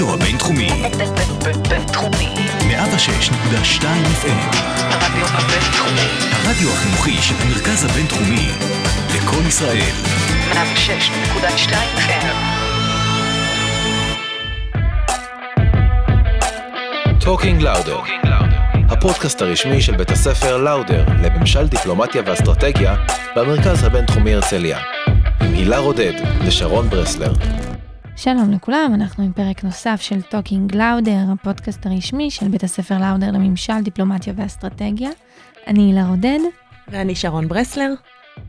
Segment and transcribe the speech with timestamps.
[0.00, 0.68] הרדיו הבינתחומי.
[1.68, 2.34] בינתחומי.
[2.60, 3.82] 106.2
[4.22, 4.56] FM.
[4.80, 6.08] הרדיו הבינתחומי.
[6.32, 8.48] הרדיו החינוכי של המרכז הבינתחומי.
[9.16, 9.92] לקום ישראל.
[10.52, 12.36] 106.2 FM.
[17.20, 18.00] Talking Lauder,
[18.88, 22.96] הפודקאסט הרשמי של בית הספר לאודר לממשל דיפלומטיה ואסטרטגיה
[23.36, 24.78] במרכז הבינתחומי הרצליה.
[25.40, 26.12] עם הילה רודד
[26.46, 27.59] ושרון ברסלר.
[28.22, 33.30] שלום לכולם, אנחנו עם פרק נוסף של Talking Lauder, הפודקאסט הרשמי של בית הספר לאודר
[33.30, 35.10] לממשל, דיפלומטיה ואסטרטגיה.
[35.66, 36.38] אני הילה רודד.
[36.88, 37.94] ואני שרון ברסלר.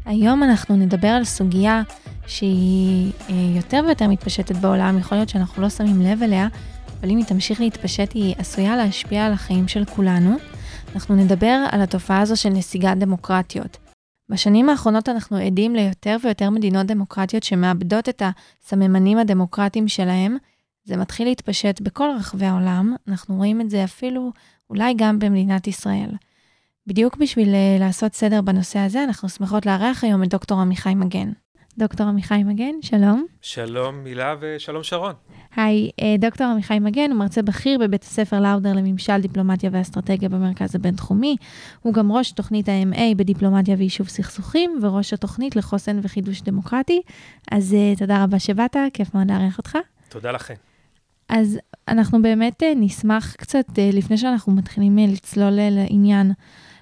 [0.06, 1.82] היום אנחנו נדבר על סוגיה
[2.28, 6.48] שהיא אה, יותר ויותר מתפשטת בעולם, יכול להיות שאנחנו לא שמים לב אליה,
[7.02, 10.36] אבל אם היא תמשיך להתפשט היא עשויה להשפיע על החיים של כולנו.
[10.96, 13.91] אנחנו נדבר על התופעה הזו של נסיגת דמוקרטיות.
[14.32, 20.38] בשנים האחרונות אנחנו עדים ליותר ויותר מדינות דמוקרטיות שמאבדות את הסממנים הדמוקרטיים שלהם.
[20.84, 24.32] זה מתחיל להתפשט בכל רחבי העולם, אנחנו רואים את זה אפילו
[24.70, 26.10] אולי גם במדינת ישראל.
[26.88, 31.32] בדיוק בשביל אה, לעשות סדר בנושא הזה, אנחנו שמחות לארח היום את דוקטור עמיחי מגן.
[31.82, 33.26] דוקטור עמיחי מגן, שלום.
[33.42, 35.14] שלום הילה ושלום שרון.
[35.56, 40.76] היי, אה, דוקטור עמיחי מגן הוא מרצה בכיר בבית הספר לאודר לממשל, דיפלומטיה ואסטרטגיה במרכז
[40.76, 41.36] הבינתחומי.
[41.82, 47.02] הוא גם ראש תוכנית ה-MA בדיפלומטיה ויישוב סכסוכים, וראש התוכנית לחוסן וחידוש דמוקרטי.
[47.52, 49.78] אז uh, תודה רבה שבאת, כיף מאוד לארח אותך.
[50.10, 50.56] תודה לכם.
[51.30, 56.32] אז אנחנו באמת uh, נשמח קצת, לפני שאנחנו מתחילים לצלול לעניין,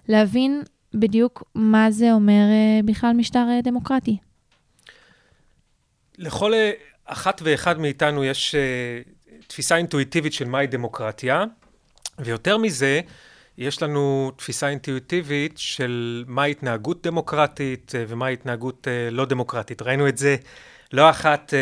[0.08, 0.62] להבין
[0.94, 2.44] בדיוק מה זה אומר
[2.86, 4.18] בכלל משטר דמוקרטי.
[6.20, 6.54] לכל
[7.06, 11.44] אחת ואחד מאיתנו יש uh, תפיסה אינטואיטיבית של מהי דמוקרטיה,
[12.20, 13.02] ויותר מזה,
[13.58, 19.82] יש לנו תפיסה אינטואיטיבית של מהי התנהגות דמוקרטית uh, ומהי התנהגות לא דמוקרטית.
[19.82, 20.36] ראינו את זה
[20.94, 21.54] לא אחת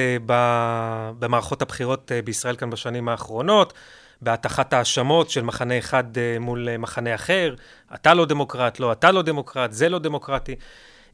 [1.20, 3.74] במערכות הבחירות בישראל כאן בשנים האחרונות,
[4.22, 6.04] בהטחת האשמות של מחנה אחד
[6.40, 7.56] מול מחנה אחר,
[7.96, 10.56] אתה לא דמוקרט, לא, אתה לא דמוקרט, זה לא דמוקרטי.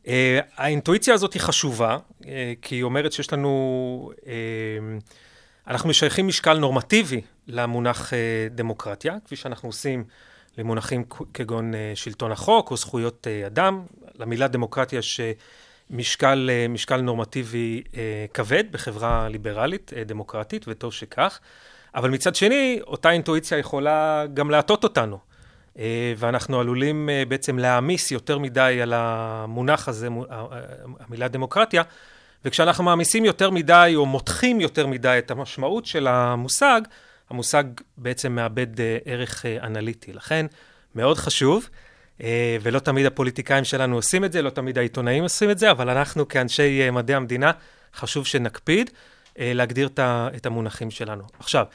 [0.03, 0.07] Uh,
[0.57, 2.25] האינטואיציה הזאת היא חשובה, uh,
[2.61, 4.25] כי היא אומרת שיש לנו, uh,
[5.67, 8.15] אנחנו משייכים משקל נורמטיבי למונח uh,
[8.51, 10.03] דמוקרטיה, כפי שאנחנו עושים
[10.57, 11.03] למונחים
[11.33, 13.81] כגון uh, שלטון החוק או זכויות uh, אדם.
[14.15, 15.93] למילה דמוקרטיה יש uh,
[16.69, 17.95] משקל, נורמטיבי uh,
[18.33, 21.39] כבד בחברה ליברלית, uh, דמוקרטית, וטוב שכך.
[21.95, 25.32] אבל מצד שני, אותה אינטואיציה יכולה גם להטות אותנו.
[26.17, 30.07] ואנחנו עלולים בעצם להעמיס יותר מדי על המונח הזה,
[30.99, 31.83] המילה דמוקרטיה,
[32.45, 36.81] וכשאנחנו מעמיסים יותר מדי או מותחים יותר מדי את המשמעות של המושג,
[37.29, 37.63] המושג
[37.97, 38.67] בעצם מאבד
[39.05, 40.13] ערך אנליטי.
[40.13, 40.45] לכן,
[40.95, 41.69] מאוד חשוב,
[42.61, 46.27] ולא תמיד הפוליטיקאים שלנו עושים את זה, לא תמיד העיתונאים עושים את זה, אבל אנחנו
[46.27, 47.51] כאנשי מדעי המדינה,
[47.95, 48.89] חשוב שנקפיד
[49.39, 51.23] להגדיר את המונחים שלנו.
[51.39, 51.65] עכשיו,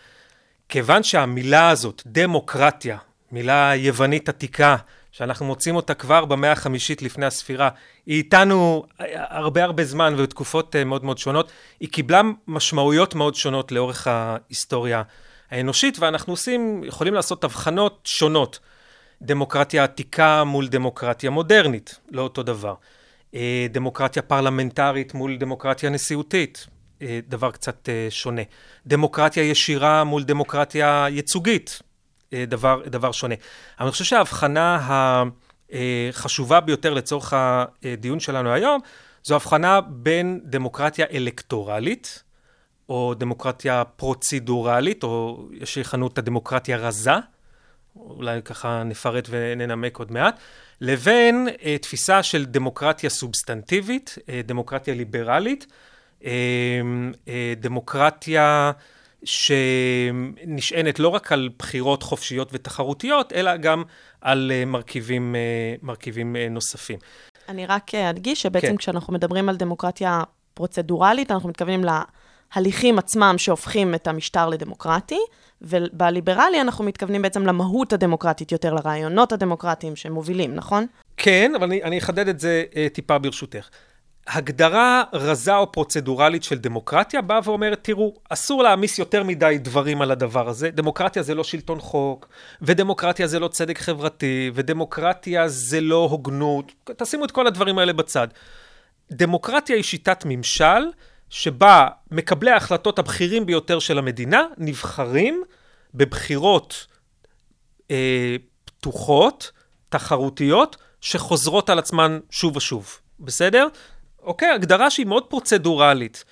[0.69, 2.98] כיוון שהמילה הזאת, דמוקרטיה,
[3.33, 4.77] מילה יוונית עתיקה,
[5.12, 7.69] שאנחנו מוצאים אותה כבר במאה החמישית לפני הספירה,
[8.06, 8.84] היא איתנו
[9.15, 11.50] הרבה הרבה זמן ובתקופות מאוד מאוד שונות,
[11.81, 15.03] היא קיבלה משמעויות מאוד שונות לאורך ההיסטוריה
[15.50, 18.59] האנושית, ואנחנו עושים, יכולים לעשות הבחנות שונות.
[19.22, 22.75] דמוקרטיה עתיקה מול דמוקרטיה מודרנית, לא אותו דבר.
[23.71, 26.66] דמוקרטיה פרלמנטרית מול דמוקרטיה נשיאותית,
[27.28, 28.43] דבר קצת שונה.
[28.87, 31.83] דמוקרטיה ישירה מול דמוקרטיה ייצוגית,
[32.34, 33.34] דבר, דבר שונה.
[33.78, 34.89] אבל אני חושב שההבחנה
[35.72, 38.81] החשובה ביותר לצורך הדיון שלנו היום,
[39.22, 42.22] זו הבחנה בין דמוקרטיה אלקטורלית,
[42.89, 47.12] או דמוקרטיה פרוצידורלית, או יש שיכנו את הדמוקרטיה רזה,
[47.97, 50.39] אולי ככה נפרט וננמק עוד מעט,
[50.81, 51.49] לבין
[51.81, 55.66] תפיסה של דמוקרטיה סובסטנטיבית, דמוקרטיה ליברלית,
[57.60, 58.72] דמוקרטיה
[59.25, 63.83] שנשענת לא רק על בחירות חופשיות ותחרותיות, אלא גם
[64.21, 65.37] על מרכיבים,
[65.83, 66.99] מרכיבים נוספים.
[67.49, 68.77] אני רק אדגיש שבעצם כן.
[68.77, 70.23] כשאנחנו מדברים על דמוקרטיה
[70.55, 71.84] פרוצדורלית, אנחנו מתכוונים
[72.54, 75.21] להליכים עצמם שהופכים את המשטר לדמוקרטי,
[75.63, 80.87] ובליברלי אנחנו מתכוונים בעצם למהות הדמוקרטית יותר, לרעיונות הדמוקרטיים שמובילים, נכון?
[81.16, 83.69] כן, אבל אני, אני אחדד את זה טיפה ברשותך.
[84.28, 90.10] הגדרה רזה או פרוצדורלית של דמוקרטיה באה ואומרת, תראו, אסור להעמיס יותר מדי דברים על
[90.10, 90.71] הדבר הזה.
[90.71, 92.28] דמוקרטיה זה לא שלטון חוק,
[92.63, 96.72] ודמוקרטיה זה לא צדק חברתי, ודמוקרטיה זה לא הוגנות.
[96.97, 98.28] תשימו את כל הדברים האלה בצד.
[99.13, 100.91] דמוקרטיה היא שיטת ממשל
[101.30, 105.42] שבה מקבלי ההחלטות הבכירים ביותר של המדינה נבחרים
[105.95, 106.86] בבחירות
[107.91, 109.53] אה, פתוחות,
[109.89, 112.98] תחרותיות, שחוזרות על עצמן שוב ושוב.
[113.21, 113.66] בסדר?
[114.28, 116.25] אוקיי, הגדרה שהיא מאוד פרוצדורלית.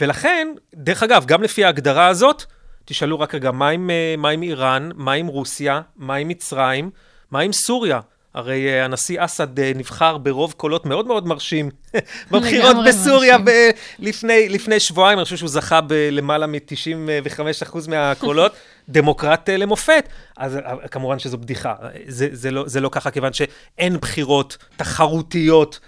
[0.00, 2.44] ולכן, דרך אגב, גם לפי ההגדרה הזאת,
[2.84, 4.90] תשאלו רק רגע, מה עם, אה, מה עם איראן?
[4.94, 5.80] מה עם רוסיה?
[5.96, 6.90] מה עם מצרים?
[7.30, 8.00] מה עם סוריה?
[8.34, 11.70] הרי uh, הנשיא אסד uh, נבחר ברוב קולות מאוד מאוד מרשים
[12.30, 18.52] בבחירות בסוריה ב- לפני, לפני שבועיים, אני חושב שהוא זכה בלמעלה מ-95% מהקולות,
[18.88, 20.08] דמוקרט למופת.
[20.36, 20.58] אז
[20.90, 21.74] כמובן שזו בדיחה,
[22.06, 25.80] זה, זה, לא, זה לא ככה, כיוון שאין בחירות תחרותיות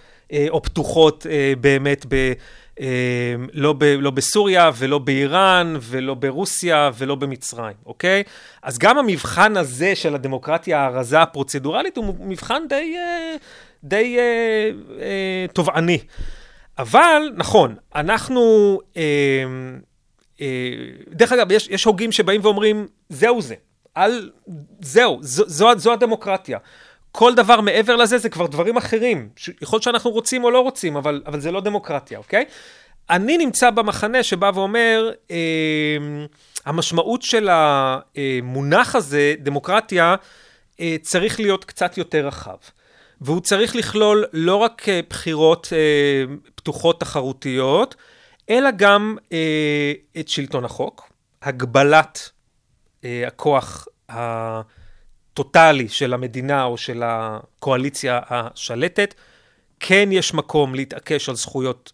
[0.49, 2.33] או פתוחות uh, באמת ב...
[2.81, 2.87] אמ,
[3.53, 8.23] לא, ב, לא בסוריה ולא באיראן ולא ברוסיה ולא במצרים, אוקיי?
[8.63, 13.37] אז גם המבחן הזה של הדמוקרטיה הרזה הפרוצדורלית הוא מבחן די, אה,
[13.85, 14.71] די אה,
[15.01, 15.99] אה, תובעני.
[16.79, 18.79] אבל, נכון, אנחנו...
[18.97, 19.03] אה,
[20.41, 20.47] אה,
[21.09, 23.55] דרך אגב, יש, יש הוגים שבאים ואומרים, זהו זה.
[23.97, 24.31] אל...
[24.81, 26.59] זהו, זו, זו, זו הדמוקרטיה.
[27.13, 29.29] כל דבר מעבר לזה זה כבר דברים אחרים.
[29.63, 32.45] יכול להיות שאנחנו רוצים או לא רוצים, אבל, אבל זה לא דמוקרטיה, אוקיי?
[33.11, 35.37] אני נמצא במחנה שבא ואומר, אה,
[36.65, 40.15] המשמעות של המונח הזה, דמוקרטיה,
[40.81, 42.57] אה, צריך להיות קצת יותר רחב.
[43.21, 47.95] והוא צריך לכלול לא רק אה, בחירות אה, פתוחות תחרותיות,
[48.51, 51.13] אלא גם אה, את שלטון החוק,
[51.43, 52.31] הגבלת
[53.05, 54.82] אה, הכוח ה...
[55.35, 59.15] טוטאלי של המדינה או של הקואליציה השלטת,
[59.81, 61.93] כן יש מקום להתעקש על זכויות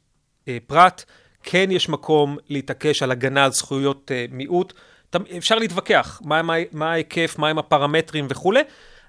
[0.48, 1.04] אה, פרט,
[1.42, 4.72] כן יש מקום להתעקש על הגנה על זכויות אה, מיעוט.
[5.38, 8.60] אפשר להתווכח מה, מה, מה ההיקף, מהם הפרמטרים וכולי,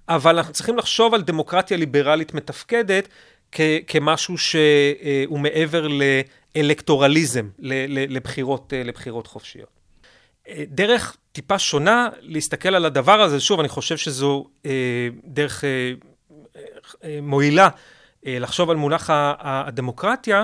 [0.10, 3.08] אבל אנחנו צריכים לחשוב על דמוקרטיה ליברלית מתפקדת
[3.52, 5.88] כ, כמשהו שהוא אה, מעבר
[6.56, 9.70] לאלקטורליזם, לבחירות, אה, לבחירות חופשיות.
[10.48, 14.72] אה, דרך טיפה שונה להסתכל על הדבר הזה, שוב, אני חושב שזו אה,
[15.26, 15.94] דרך אה,
[17.04, 17.70] אה, מועילה
[18.26, 19.10] אה, לחשוב על מונח
[19.40, 20.44] הדמוקרטיה,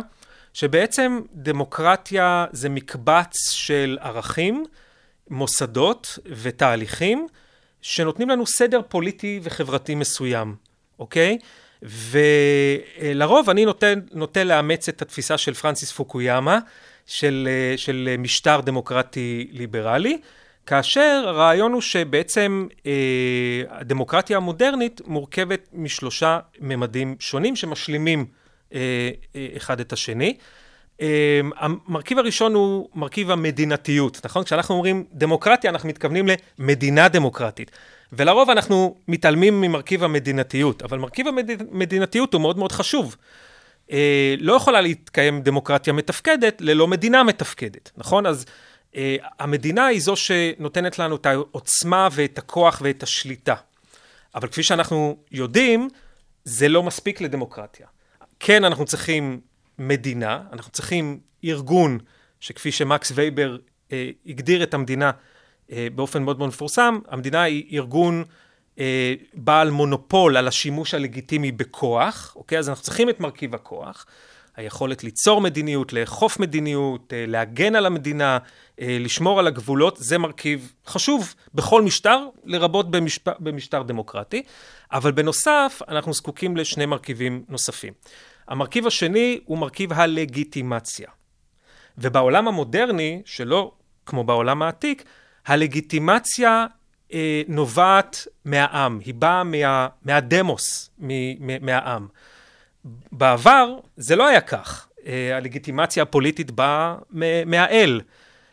[0.53, 4.65] שבעצם דמוקרטיה זה מקבץ של ערכים,
[5.29, 7.27] מוסדות ותהליכים
[7.81, 10.55] שנותנים לנו סדר פוליטי וחברתי מסוים,
[10.99, 11.37] אוקיי?
[11.81, 16.59] ולרוב אני נוטה, נוטה לאמץ את התפיסה של פרנסיס פוקויאמה,
[17.05, 20.21] של, אה, של משטר דמוקרטי ליברלי,
[20.65, 22.91] כאשר הרעיון הוא שבעצם אה,
[23.69, 28.25] הדמוקרטיה המודרנית מורכבת משלושה ממדים שונים שמשלימים
[28.73, 30.37] אה, אה, אחד את השני.
[31.01, 34.43] אה, המרכיב הראשון הוא מרכיב המדינתיות, נכון?
[34.43, 36.25] כשאנחנו אומרים דמוקרטיה, אנחנו מתכוונים
[36.59, 37.71] למדינה דמוקרטית.
[38.13, 41.25] ולרוב אנחנו מתעלמים ממרכיב המדינתיות, אבל מרכיב
[41.71, 43.15] המדינתיות הוא מאוד מאוד חשוב.
[43.91, 48.25] אה, לא יכולה להתקיים דמוקרטיה מתפקדת ללא מדינה מתפקדת, נכון?
[48.25, 48.45] אז
[49.39, 53.55] המדינה היא זו שנותנת לנו את העוצמה ואת הכוח ואת השליטה.
[54.35, 55.89] אבל כפי שאנחנו יודעים,
[56.43, 57.87] זה לא מספיק לדמוקרטיה.
[58.39, 59.39] כן, אנחנו צריכים
[59.79, 61.99] מדינה, אנחנו צריכים ארגון,
[62.39, 63.57] שכפי שמקס וייבר
[63.91, 65.11] אה, הגדיר את המדינה
[65.71, 68.23] אה, באופן מאוד מאוד מפורסם, המדינה היא ארגון
[68.79, 72.57] אה, בעל מונופול על השימוש הלגיטימי בכוח, אוקיי?
[72.57, 74.05] אז אנחנו צריכים את מרכיב הכוח.
[74.55, 78.37] היכולת ליצור מדיניות, לאכוף מדיניות, אה, להגן על המדינה,
[78.81, 83.27] אה, לשמור על הגבולות, זה מרכיב חשוב בכל משטר, לרבות במשפ...
[83.39, 84.43] במשטר דמוקרטי.
[84.91, 87.93] אבל בנוסף, אנחנו זקוקים לשני מרכיבים נוספים.
[88.47, 91.07] המרכיב השני הוא מרכיב הלגיטימציה.
[91.97, 93.71] ובעולם המודרני, שלא
[94.05, 95.03] כמו בעולם העתיק,
[95.45, 96.65] הלגיטימציה
[97.13, 102.07] אה, נובעת מהעם, היא באה מה, מהדמוס, מ, מהעם.
[103.11, 106.95] בעבר זה לא היה כך, אה, הלגיטימציה הפוליטית באה
[107.45, 108.01] מהאל.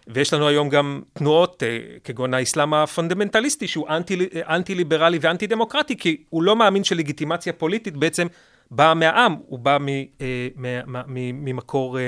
[0.09, 4.17] ויש לנו היום גם תנועות אה, כגון האסלאם הפונדמנטליסטי שהוא אנטי,
[4.49, 8.27] אנטי ליברלי ואנטי דמוקרטי כי הוא לא מאמין שלגיטימציה פוליטית בעצם
[8.71, 11.99] באה מהעם, הוא בא מ, אה, מ, מ, ממקור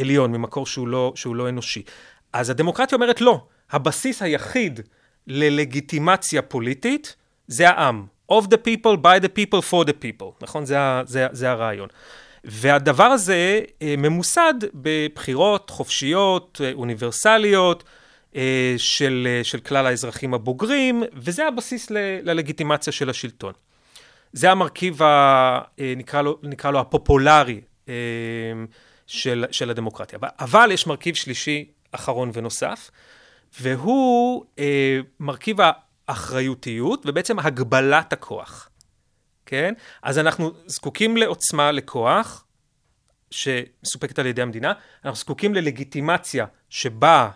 [0.00, 1.82] עליון, ממקור שהוא לא, שהוא לא אנושי.
[2.32, 4.80] אז הדמוקרטיה אומרת לא, הבסיס היחיד
[5.26, 8.06] ללגיטימציה פוליטית זה העם.
[8.32, 10.64] Of the people, by the people, for the people, נכון?
[10.64, 11.88] זה, זה, זה הרעיון.
[12.44, 17.84] והדבר הזה אה, ממוסד בבחירות חופשיות, אה, אוניברסליות,
[18.36, 23.52] אה, של, של כלל האזרחים הבוגרים, וזה הבסיס ל, ללגיטימציה של השלטון.
[24.32, 25.60] זה המרכיב, ה,
[25.96, 27.60] נקרא, לו, נקרא לו הפופולרי
[29.06, 30.18] של, של הדמוקרטיה.
[30.22, 32.90] אבל יש מרכיב שלישי אחרון ונוסף,
[33.60, 34.44] והוא
[35.20, 35.56] מרכיב
[36.10, 38.68] האחריותיות ובעצם הגבלת הכוח.
[39.46, 39.74] כן?
[40.02, 42.44] אז אנחנו זקוקים לעוצמה, לכוח,
[43.30, 44.72] שמסופקת על ידי המדינה,
[45.04, 47.28] אנחנו זקוקים ללגיטימציה שבאה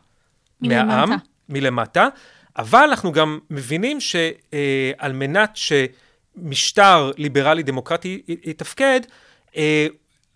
[0.60, 1.10] מהעם,
[1.48, 2.08] מלמטה,
[2.56, 4.30] אבל אנחנו גם מבינים שעל
[5.02, 9.00] אה, מנת שמשטר ליברלי דמוקרטי יתפקד,
[9.56, 9.86] אה,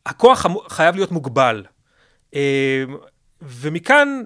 [0.06, 1.64] הכוח חייב להיות מוגבל.
[2.34, 2.84] אה,
[3.42, 4.22] ומכאן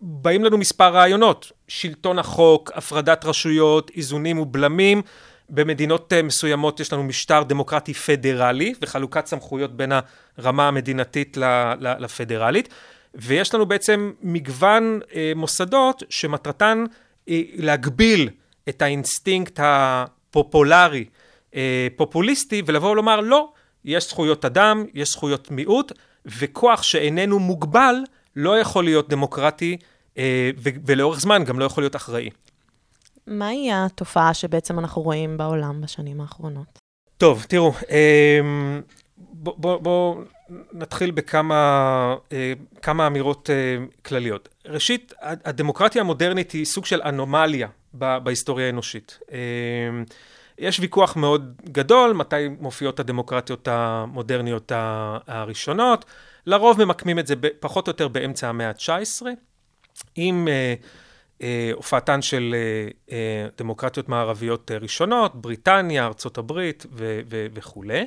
[0.00, 5.02] באים לנו מספר רעיונות, שלטון החוק, הפרדת רשויות, איזונים ובלמים.
[5.50, 9.92] במדינות אה, מסוימות יש לנו משטר דמוקרטי פדרלי וחלוקת סמכויות בין
[10.38, 11.36] הרמה המדינתית
[11.80, 12.68] לפדרלית.
[13.14, 16.84] ויש לנו בעצם מגוון אה, מוסדות שמטרתן
[17.28, 18.30] אה, להגביל
[18.68, 21.04] את האינסטינקט הפופולרי,
[21.96, 23.48] פופוליסטי, ולבוא ולומר לא,
[23.84, 25.92] יש זכויות אדם, יש זכויות מיעוט,
[26.26, 27.94] וכוח שאיננו מוגבל
[28.38, 29.76] לא יכול להיות דמוקרטי,
[30.18, 30.50] אה,
[30.86, 32.30] ולאורך זמן גם לא יכול להיות אחראי.
[33.26, 36.78] מהי התופעה שבעצם אנחנו רואים בעולם בשנים האחרונות?
[37.16, 37.72] טוב, תראו,
[39.16, 40.22] בואו בוא, בוא
[40.72, 42.16] נתחיל בכמה
[42.82, 43.50] כמה אמירות
[44.04, 44.48] כלליות.
[44.66, 49.18] ראשית, הדמוקרטיה המודרנית היא סוג של אנומליה בהיסטוריה האנושית.
[50.58, 54.72] יש ויכוח מאוד גדול מתי מופיעות הדמוקרטיות המודרניות
[55.26, 56.04] הראשונות.
[56.48, 59.26] לרוב ממקמים את זה פחות או יותר באמצע המאה ה-19,
[60.14, 60.82] עם uh,
[61.38, 61.42] uh,
[61.74, 63.12] הופעתן של uh, uh,
[63.58, 66.86] דמוקרטיות מערביות uh, ראשונות, בריטניה, ארצות הברית
[67.54, 68.06] וכולי.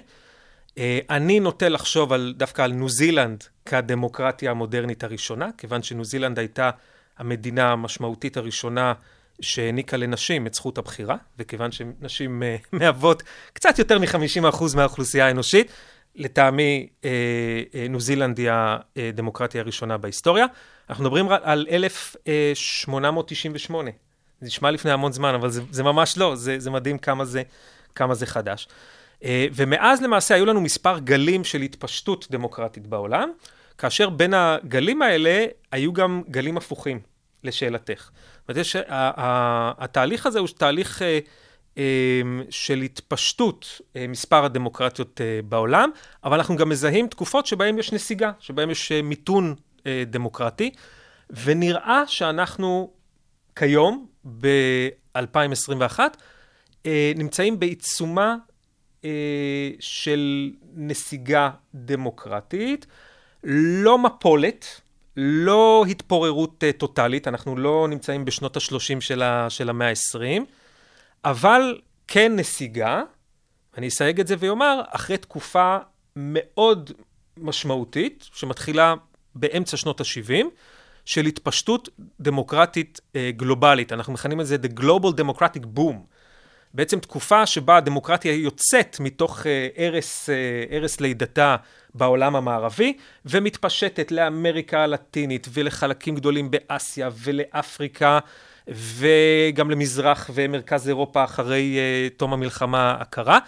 [0.70, 0.80] Uh,
[1.10, 6.70] אני נוטה לחשוב על, דווקא על ניו זילנד כדמוקרטיה המודרנית הראשונה, כיוון שניו זילנד הייתה
[7.18, 8.94] המדינה המשמעותית הראשונה
[9.42, 15.72] שהעניקה לנשים את זכות הבחירה, וכיוון שנשים uh, מהוות קצת יותר מ-50% מהאוכלוסייה האנושית,
[16.16, 17.06] לטעמי uh, uh,
[17.90, 18.50] ניו זילנד היא
[18.96, 20.46] הדמוקרטיה הראשונה בהיסטוריה.
[20.90, 23.92] אנחנו מדברים על 1898.
[24.42, 27.44] זה נשמע לפני המון זמן, אבל זה, זה ממש לא, זה, זה מדהים כמה זה,
[27.96, 28.68] כמה זה חדש.
[29.20, 33.32] Uh, ומאז למעשה היו לנו מספר גלים של התפשטות דמוקרטית בעולם,
[33.78, 37.00] כאשר בין הגלים האלה היו גם גלים הפוכים,
[37.44, 38.10] לשאלתך.
[38.48, 38.66] זאת אומרת,
[39.78, 41.20] התהליך הזה הוא תהליך אה, אה,
[42.50, 45.90] של התפשטות אה, מספר הדמוקרטיות בעולם,
[46.24, 49.56] אבל אנחנו גם מזהים תקופות שבהן יש נסיגה, שבהן יש מיתון
[50.06, 50.72] דמוקרטי,
[51.30, 52.92] ונראה שאנחנו
[53.56, 54.06] כיום,
[54.40, 56.00] ב-2021,
[57.16, 58.36] נמצאים בעיצומה
[59.80, 62.86] של נסיגה דמוקרטית,
[63.44, 64.82] לא מפולת,
[65.18, 70.42] לא התפוררות טוטאלית, אנחנו לא נמצאים בשנות ה-30 של, של המאה ה-20,
[71.26, 73.04] אבל כן נסיגה,
[73.78, 75.78] אני אסייג את זה ואומר, אחרי תקופה
[76.16, 76.92] מאוד
[77.38, 78.94] משמעותית, שמתחילה
[79.36, 80.46] באמצע שנות ה-70,
[81.06, 83.94] של התפשטות דמוקרטית uh, גלובלית.
[83.94, 85.96] אנחנו מכנים את זה The Global Democratic Boom.
[86.74, 90.32] בעצם תקופה שבה הדמוקרטיה יוצאת מתוך ערש, uh,
[90.70, 91.56] ערש לידתה
[91.96, 98.20] בעולם המערבי, ומתפשטת לאמריקה הלטינית ולחלקים גדולים באסיה ולאפריקה,
[98.72, 103.40] וגם למזרח ומרכז אירופה אחרי uh, תום המלחמה הקרה.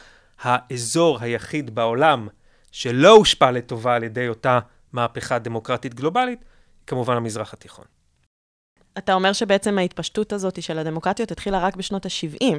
[0.42, 2.28] האזור היחיד בעולם
[2.72, 4.60] שלא הושפע לטובה על ידי אותה
[4.94, 6.46] מהפכה דמוקרטית גלובלית,
[6.88, 7.86] כמובן המזרח התיכון.
[8.98, 12.56] אתה אומר שבעצם ההתפשטות הזאת של הדמוקרטיות התחילה רק בשנות ה-70.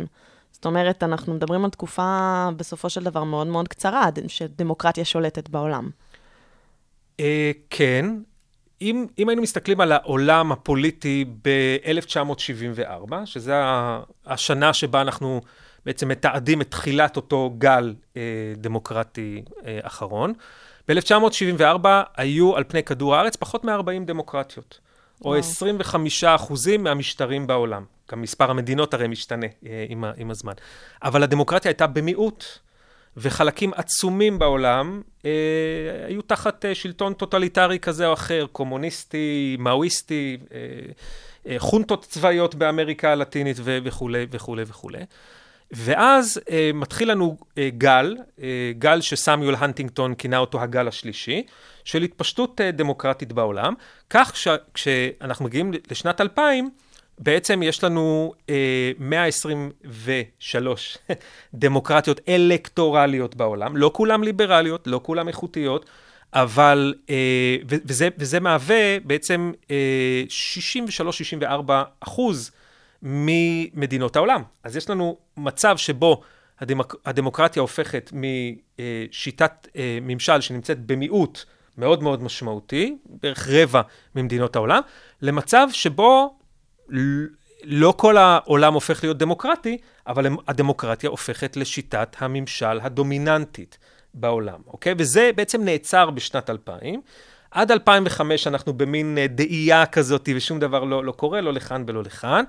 [0.53, 5.91] זאת אומרת, אנחנו מדברים על תקופה בסופו של דבר מאוד מאוד קצרה, שדמוקרטיה שולטת בעולם.
[7.21, 8.07] אה, כן.
[8.81, 13.55] אם, אם היינו מסתכלים על העולם הפוליטי ב-1974, שזה
[14.27, 15.41] השנה שבה אנחנו
[15.87, 18.23] בעצם מתעדים את תחילת אותו גל אה,
[18.57, 20.33] דמוקרטי אה, אחרון,
[20.89, 24.79] ב-1974 היו על פני כדור הארץ פחות מ-40 דמוקרטיות,
[25.21, 25.35] וואו.
[25.35, 27.85] או 25 אחוזים מהמשטרים בעולם.
[28.11, 30.53] גם מספר המדינות הרי משתנה אה, עם, עם הזמן.
[31.03, 32.45] אבל הדמוקרטיה הייתה במיעוט,
[33.17, 35.31] וחלקים עצומים בעולם אה,
[36.07, 40.59] היו תחת אה, שלטון טוטליטרי כזה או אחר, קומוניסטי, מאואיסטי, אה,
[41.47, 45.05] אה, חונטות צבאיות באמריקה הלטינית וכולי וכולי וכולי.
[45.71, 51.43] ואז אה, מתחיל לנו אה, גל, אה, גל שסמואל הנטינגטון כינה אותו הגל השלישי,
[51.85, 53.75] של התפשטות אה, דמוקרטית בעולם,
[54.11, 54.33] כך
[54.75, 56.71] כשאנחנו מגיעים לשנת 2000,
[57.19, 60.99] בעצם יש לנו אה, 123
[61.55, 65.87] דמוקרטיות אלקטורליות בעולם, לא כולן ליברליות, לא כולן איכותיות,
[66.35, 70.25] אבל, אה, וזה, וזה מהווה בעצם אה,
[71.71, 72.51] 63-64 אחוז
[73.03, 74.43] ממדינות העולם.
[74.65, 76.21] אז יש לנו מצב שבו
[76.61, 81.45] הדמוק, הדמוקרטיה הופכת משיטת אה, ממשל שנמצאת במיעוט
[81.79, 83.83] מאוד מאוד משמעותי, בערך רבע
[84.15, 84.81] ממדינות העולם,
[85.23, 86.37] למצב שבו
[87.65, 93.79] לא כל העולם הופך להיות דמוקרטי, אבל הדמוקרטיה הופכת לשיטת הממשל הדומיננטית
[94.15, 94.95] בעולם, אוקיי?
[94.99, 97.01] וזה בעצם נעצר בשנת 2000.
[97.51, 102.03] עד 2005 אנחנו במין אה, דאייה כזאת, ושום דבר לא, לא קורה, לא לכאן ולא
[102.03, 102.45] לכאן.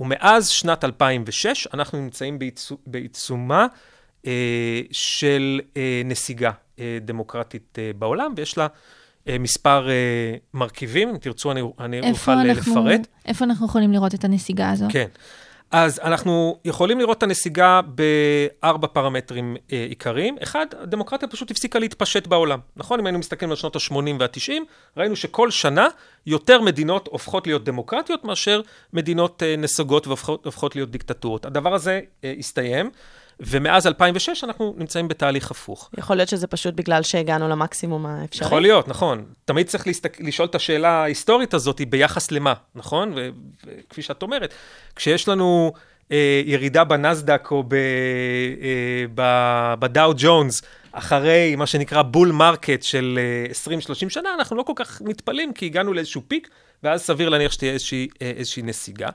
[0.00, 3.66] ומאז שנת 2006 אנחנו נמצאים בעיצו, בעיצומה
[4.26, 8.66] אה, של אה, נסיגה אה, דמוקרטית אה, בעולם, ויש לה
[9.40, 9.94] מספר אה,
[10.54, 13.06] מרכיבים, אם תרצו אני, אני אוכל אה, אנחנו, לפרט.
[13.26, 14.86] איפה אנחנו יכולים לראות את הנסיגה הזו?
[14.88, 15.06] כן.
[15.76, 17.80] אז אנחנו יכולים לראות את הנסיגה
[18.62, 20.36] בארבע פרמטרים אה, עיקריים.
[20.42, 22.58] אחד, הדמוקרטיה פשוט הפסיקה להתפשט בעולם.
[22.76, 23.00] נכון?
[23.00, 24.52] אם היינו מסתכלים על שנות ה-80 וה-90,
[24.96, 25.88] ראינו שכל שנה
[26.26, 28.60] יותר מדינות הופכות להיות דמוקרטיות מאשר
[28.92, 31.46] מדינות אה, נסוגות והופכות להיות דיקטטורות.
[31.46, 32.90] הדבר הזה אה, הסתיים.
[33.40, 35.90] ומאז 2006 אנחנו נמצאים בתהליך הפוך.
[35.98, 38.46] יכול להיות שזה פשוט בגלל שהגענו למקסימום האפשרי.
[38.46, 39.24] יכול להיות, נכון.
[39.44, 40.20] תמיד צריך להסתק...
[40.20, 43.12] לשאול את השאלה ההיסטורית הזאת ביחס למה, נכון?
[43.16, 43.28] ו...
[43.66, 44.54] וכפי שאת אומרת,
[44.96, 45.72] כשיש לנו
[46.12, 47.74] אה, ירידה בנסדק או ב...
[47.74, 49.74] אה, ב...
[49.78, 50.62] בדאו ג'ונס,
[50.92, 53.18] אחרי מה שנקרא בול מרקט של
[53.68, 53.74] אה,
[54.06, 56.48] 20-30 שנה, אנחנו לא כל כך מתפלאים, כי הגענו לאיזשהו פיק,
[56.82, 59.08] ואז סביר להניח שתהיה איזושהי, אה, איזושהי נסיגה.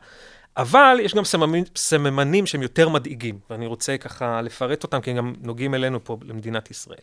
[0.60, 5.18] אבל יש גם סממנים, סממנים שהם יותר מדאיגים, ואני רוצה ככה לפרט אותם, כי הם
[5.18, 7.00] גם נוגעים אלינו פה, למדינת ישראל.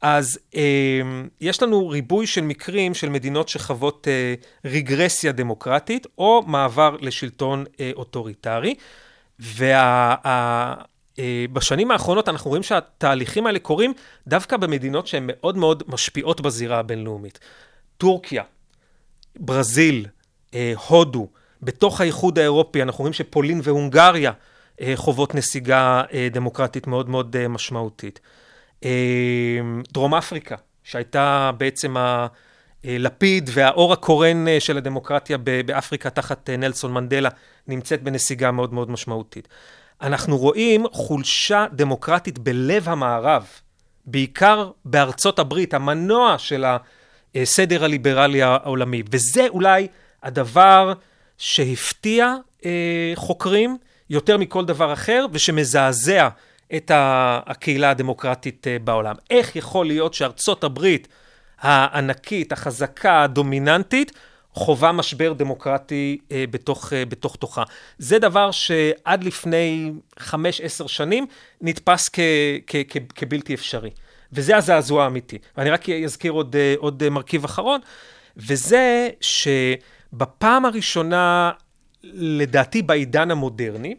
[0.00, 1.00] אז אה,
[1.40, 7.90] יש לנו ריבוי של מקרים של מדינות שחוות אה, רגרסיה דמוקרטית, או מעבר לשלטון אה,
[7.94, 8.74] אוטוריטרי.
[11.18, 13.92] ובשנים אה, האחרונות אנחנו רואים שהתהליכים האלה קורים
[14.26, 17.38] דווקא במדינות שהן מאוד מאוד משפיעות בזירה הבינלאומית.
[17.98, 18.42] טורקיה,
[19.36, 20.06] ברזיל,
[20.54, 21.28] אה, הודו,
[21.64, 24.32] בתוך האיחוד האירופי אנחנו רואים שפולין והונגריה
[24.80, 28.20] אה, חוות נסיגה אה, דמוקרטית מאוד מאוד אה, משמעותית.
[29.92, 31.96] דרום אפריקה, שהייתה בעצם
[32.84, 37.28] הלפיד והאור הקורן של הדמוקרטיה באפריקה תחת נלסון מנדלה,
[37.66, 39.48] נמצאת בנסיגה מאוד מאוד משמעותית.
[40.02, 43.46] אנחנו רואים חולשה דמוקרטית בלב המערב,
[44.06, 46.64] בעיקר בארצות הברית, המנוע של
[47.34, 49.86] הסדר הליברלי העולמי, וזה אולי
[50.22, 50.92] הדבר
[51.38, 53.76] שהפתיע אה, חוקרים
[54.10, 56.28] יותר מכל דבר אחר, ושמזעזע
[56.76, 59.14] את הקהילה הדמוקרטית אה, בעולם.
[59.30, 61.08] איך יכול להיות שארצות הברית
[61.60, 64.12] הענקית, החזקה, הדומיננטית,
[64.54, 67.62] חווה משבר דמוקרטי אה, בתוך, אה, בתוך תוכה.
[67.98, 71.26] זה דבר שעד לפני חמש, עשר שנים
[71.60, 72.18] נתפס כ,
[72.66, 73.90] כ, כ, כבלתי אפשרי.
[74.32, 75.38] וזה הזעזוע האמיתי.
[75.56, 77.80] ואני רק אזכיר עוד, אה, עוד מרכיב אחרון,
[78.36, 79.48] וזה ש...
[80.16, 81.50] בפעם הראשונה,
[82.12, 83.94] לדעתי בעידן המודרני,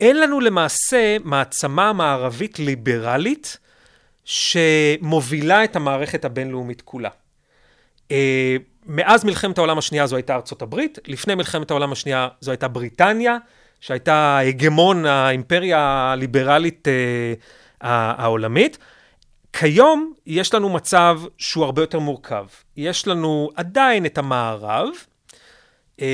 [0.00, 3.58] אין לנו למעשה מעצמה מערבית ליברלית
[4.24, 7.08] שמובילה את המערכת הבינלאומית כולה.
[8.10, 12.68] אה, מאז מלחמת העולם השנייה זו הייתה ארצות הברית, לפני מלחמת העולם השנייה זו הייתה
[12.68, 13.36] בריטניה,
[13.80, 17.34] שהייתה הגמון האימפריה הליברלית אה,
[18.22, 18.78] העולמית.
[19.52, 22.46] כיום יש לנו מצב שהוא הרבה יותר מורכב.
[22.76, 24.88] יש לנו עדיין את המערב,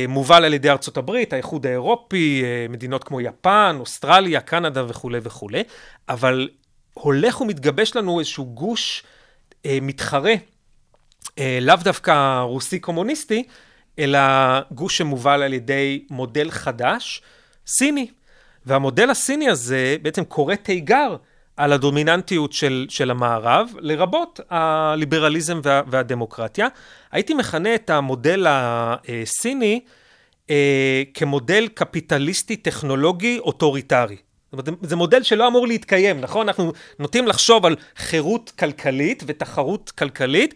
[0.09, 5.63] מובל על ידי ארצות הברית, האיחוד האירופי, אה, מדינות כמו יפן, אוסטרליה, קנדה וכולי וכולי,
[6.09, 6.49] אבל
[6.95, 9.03] הולך ומתגבש לנו איזשהו גוש
[9.67, 10.35] אה, מתחרה,
[11.39, 13.45] אה, לאו דווקא רוסי קומוניסטי,
[13.99, 14.19] אלא
[14.71, 17.23] גוש שמובל על ידי מודל חדש,
[17.67, 18.11] סיני.
[18.67, 21.17] והמודל הסיני הזה בעצם קורא תיגר
[21.59, 26.69] על הדומיננטיות של, של המערב, לרבות הליברליזם וה, והדמוקרטיה.
[27.13, 29.81] הייתי מכנה את המודל הסיני
[30.51, 34.17] אה, כמודל קפיטליסטי טכנולוגי אוטוריטרי.
[34.53, 36.49] זאת אומרת, זה מודל שלא אמור להתקיים, נכון?
[36.49, 40.55] אנחנו נוטים לחשוב על חירות כלכלית ותחרות כלכלית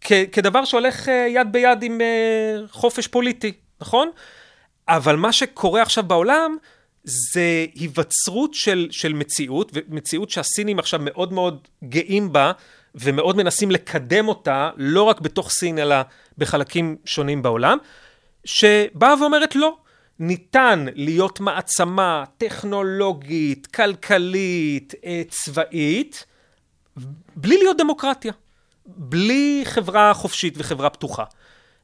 [0.00, 4.10] כ- כדבר שהולך אה, יד ביד עם אה, חופש פוליטי, נכון?
[4.88, 6.56] אבל מה שקורה עכשיו בעולם
[7.06, 12.52] זה היווצרות של, של מציאות, ומציאות שהסינים עכשיו מאוד מאוד גאים בה,
[12.94, 15.96] ומאוד מנסים לקדם אותה, לא רק בתוך סין, אלא
[16.38, 17.78] בחלקים שונים בעולם,
[18.44, 19.76] שבאה ואומרת לא.
[20.18, 26.24] ניתן להיות מעצמה טכנולוגית, כלכלית, אה, צבאית,
[27.36, 28.32] בלי להיות דמוקרטיה,
[28.86, 31.24] בלי חברה חופשית וחברה פתוחה.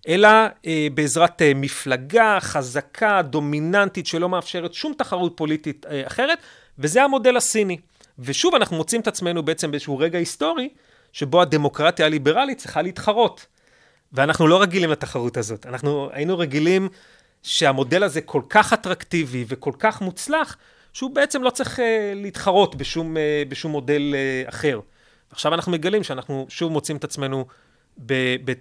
[0.09, 0.29] אלא
[0.67, 6.39] אה, בעזרת אה, מפלגה חזקה, דומיננטית, שלא מאפשרת שום תחרות פוליטית אה, אחרת,
[6.79, 7.79] וזה המודל הסיני.
[8.19, 10.69] ושוב, אנחנו מוצאים את עצמנו בעצם באיזשהו רגע היסטורי,
[11.13, 13.47] שבו הדמוקרטיה הליברלית צריכה להתחרות.
[14.13, 15.67] ואנחנו לא רגילים לתחרות הזאת.
[15.67, 16.89] אנחנו היינו רגילים
[17.43, 20.57] שהמודל הזה כל כך אטרקטיבי וכל כך מוצלח,
[20.93, 21.83] שהוא בעצם לא צריך uh,
[22.15, 24.81] להתחרות בשום, uh, בשום מודל uh, אחר.
[25.31, 27.47] עכשיו אנחנו מגלים שאנחנו שוב מוצאים את עצמנו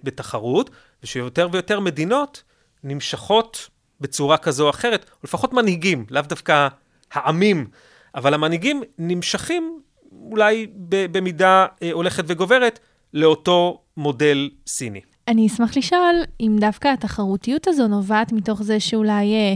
[0.03, 0.69] בתחרות,
[1.03, 2.43] ושיותר ויותר מדינות
[2.83, 3.69] נמשכות
[4.01, 6.67] בצורה כזו או אחרת, או לפחות מנהיגים, לאו דווקא
[7.11, 7.67] העמים,
[8.15, 10.67] אבל המנהיגים נמשכים אולי
[11.11, 12.79] במידה אה, הולכת וגוברת
[13.13, 15.01] לאותו מודל סיני.
[15.27, 19.55] אני אשמח לשאול אם דווקא התחרותיות הזו נובעת מתוך זה שאולי אה,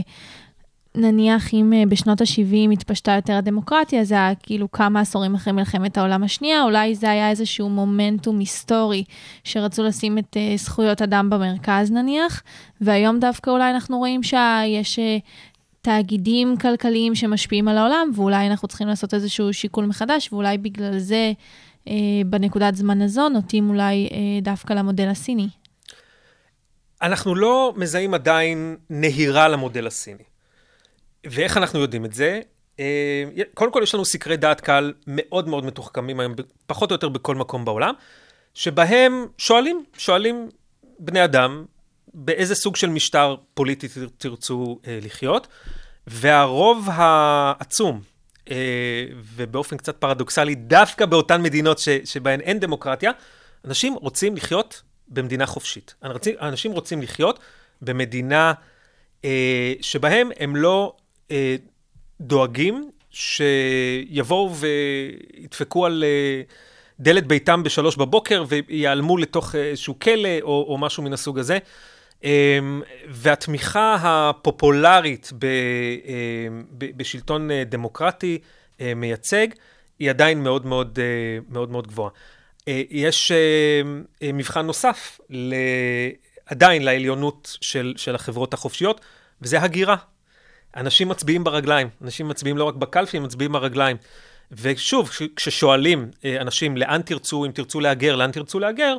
[0.96, 5.98] נניח אם אה, בשנות ה-70 התפשטה יותר הדמוקרטיה, זה היה כאילו כמה עשורים אחרי מלחמת
[5.98, 9.04] העולם השנייה, אולי זה היה איזשהו מומנטום היסטורי
[9.44, 12.42] שרצו לשים את uh, זכויות אדם במרכז נניח,
[12.80, 15.02] והיום דווקא אולי אנחנו רואים שיש uh,
[15.82, 21.32] תאגידים כלכליים שמשפיעים על העולם, ואולי אנחנו צריכים לעשות איזשהו שיקול מחדש, ואולי בגלל זה
[22.26, 24.08] בנקודת זמן הזו נוטים אולי
[24.42, 25.48] דווקא למודל הסיני.
[27.02, 30.22] אנחנו לא מזהים עדיין נהירה למודל הסיני.
[31.30, 32.40] ואיך אנחנו יודעים את זה?
[32.80, 36.34] אה, קודם כל, יש לנו סקרי דעת קהל מאוד מאוד מתוחכמים היום,
[36.66, 37.94] פחות או יותר בכל מקום בעולם,
[38.54, 40.48] שבהם שואלים, שואלים
[40.98, 41.64] בני אדם,
[42.14, 43.86] באיזה סוג של משטר פוליטי
[44.18, 45.48] תרצו אה, לחיות,
[46.06, 48.00] והרוב העצום,
[48.50, 49.04] אה,
[49.36, 53.10] ובאופן קצת פרדוקסלי, דווקא באותן מדינות ש, שבהן אין דמוקרטיה,
[53.64, 55.94] אנשים רוצים לחיות במדינה חופשית.
[56.40, 57.38] אנשים רוצים לחיות
[57.82, 58.52] במדינה
[59.80, 60.96] שבהם הם לא
[61.30, 61.56] אה,
[62.20, 66.42] דואגים שיבואו וידפקו על אה,
[67.00, 71.58] דלת ביתם בשלוש בבוקר ויעלמו לתוך איזשהו כלא או, או משהו מן הסוג הזה.
[72.24, 72.58] אה,
[73.08, 75.50] והתמיכה הפופולרית ב, אה,
[76.78, 78.38] ב, בשלטון אה, דמוקרטי
[78.80, 79.46] אה, מייצג
[79.98, 82.10] היא עדיין מאוד מאוד, אה, מאוד, מאוד גבוהה.
[82.68, 83.36] אה, יש אה,
[84.22, 85.20] אה, מבחן נוסף
[86.46, 89.00] עדיין לעליונות של, של החברות החופשיות,
[89.42, 89.96] וזה הגירה.
[90.76, 93.96] אנשים מצביעים ברגליים, אנשים מצביעים לא רק בקלפי, הם מצביעים ברגליים.
[94.52, 96.10] ושוב, כששואלים
[96.40, 98.96] אנשים לאן תרצו, אם תרצו להגר, לאן תרצו להגר,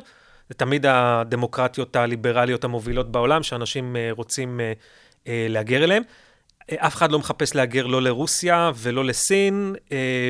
[0.48, 4.60] זה תמיד הדמוקרטיות הליברליות המובילות בעולם, שאנשים רוצים
[5.26, 6.02] להגר אליהן.
[6.76, 9.74] אף אחד לא מחפש להגר לא לרוסיה ולא לסין,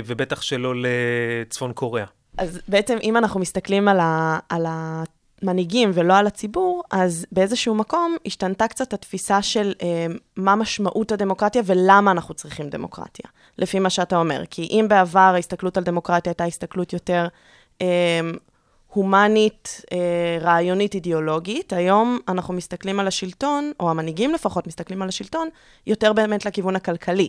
[0.06, 2.06] ובטח שלא לצפון קוריאה.
[2.38, 4.66] אז בעצם, אם אנחנו מסתכלים על, ה, על
[5.42, 11.62] המנהיגים ולא על הציבור, אז באיזשהו מקום השתנתה קצת התפיסה של אה, מה משמעות הדמוקרטיה
[11.64, 14.42] ולמה אנחנו צריכים דמוקרטיה, לפי מה שאתה אומר.
[14.51, 17.29] כי אם בעבר ההסתכלות על דמוקרטיה הייתה הסתכלות יותר
[17.83, 18.20] אה,
[18.88, 25.48] הומנית, אה, רעיונית, אידיאולוגית, היום אנחנו מסתכלים על השלטון, או המנהיגים לפחות מסתכלים על השלטון,
[25.87, 27.29] יותר באמת לכיוון הכלכלי.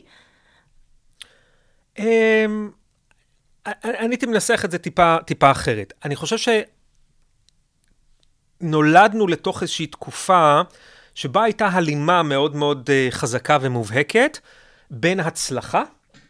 [2.00, 2.70] אמ,
[3.66, 5.94] אני הייתי מנסח את זה טיפה, טיפה אחרת.
[6.06, 6.38] אני חושב
[8.62, 10.62] שנולדנו לתוך איזושהי תקופה
[11.16, 14.38] שבה הייתה הלימה מאוד מאוד uh, חזקה ומובהקת
[14.92, 15.84] בין הצלחה,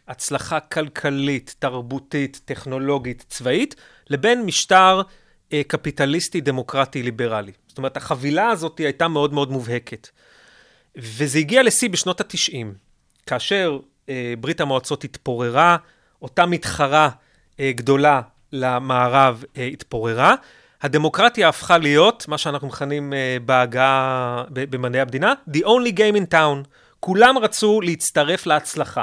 [0.08, 3.74] הצלחה כלכלית, תרבותית, טכנולוגית, צבאית,
[4.10, 5.02] לבין משטר
[5.48, 7.52] uh, קפיטליסטי, דמוקרטי, ליברלי.
[7.68, 10.08] זאת אומרת, החבילה הזאת הייתה מאוד מאוד מובהקת.
[10.96, 12.66] וזה הגיע לשיא בשנות ה-90,
[13.26, 15.76] כאשר uh, ברית המועצות התפוררה,
[16.22, 17.08] אותה מתחרה
[17.60, 18.20] אה, גדולה
[18.52, 20.34] למערב אה, התפוררה.
[20.82, 26.68] הדמוקרטיה הפכה להיות, מה שאנחנו מכנים אה, בהגה במדעי המדינה, the only game in town.
[27.00, 29.02] כולם רצו להצטרף להצלחה.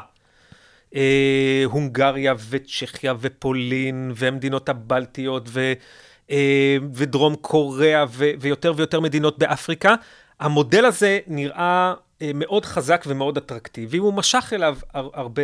[1.65, 5.73] הונגריה וצ'כיה ופולין והמדינות הבלטיות ו,
[6.93, 9.95] ודרום קוריאה ו, ויותר ויותר מדינות באפריקה.
[10.39, 11.93] המודל הזה נראה
[12.33, 15.41] מאוד חזק ומאוד אטרקטיבי, הוא משך אליו הרבה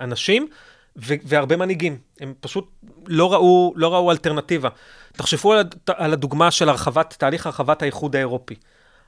[0.00, 0.48] אנשים.
[0.96, 1.98] והרבה מנהיגים.
[2.20, 2.70] הם פשוט
[3.06, 4.68] לא ראו, לא ראו אלטרנטיבה.
[5.12, 8.54] תחשבו על, על הדוגמה של הרחבת, תהליך הרחבת האיחוד האירופי.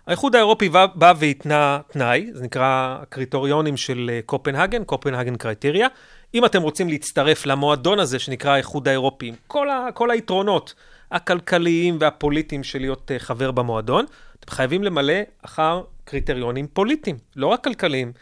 [0.06, 5.88] האיחוד האירופי בא, בא והתנה תנאי, זה נקרא הקריטוריונים של אה, קופנהגן, קופנהגן קריטריה.
[6.34, 10.74] אם אתם רוצים להצטרף למועדון הזה שנקרא האיחוד האירופי, כל, ה, כל היתרונות
[11.10, 14.04] הכלכליים והפוליטיים של להיות uh, חבר במועדון,
[14.40, 18.12] אתם חייבים למלא אחר קריטריונים פוליטיים, לא רק כלכליים.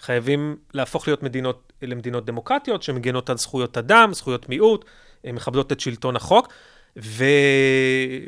[0.00, 4.84] חייבים להפוך להיות מדינות, למדינות דמוקרטיות שמגנות על זכויות אדם, זכויות מיעוט,
[5.24, 6.48] מכבדות את שלטון החוק,
[6.96, 7.24] ו,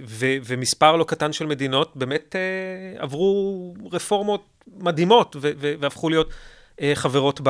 [0.07, 4.45] ו, ומספר לא קטן של מדינות באמת אה, עברו רפורמות
[4.77, 6.31] מדהימות ו, ו, והפכו להיות
[6.81, 7.49] אה, חברות ב,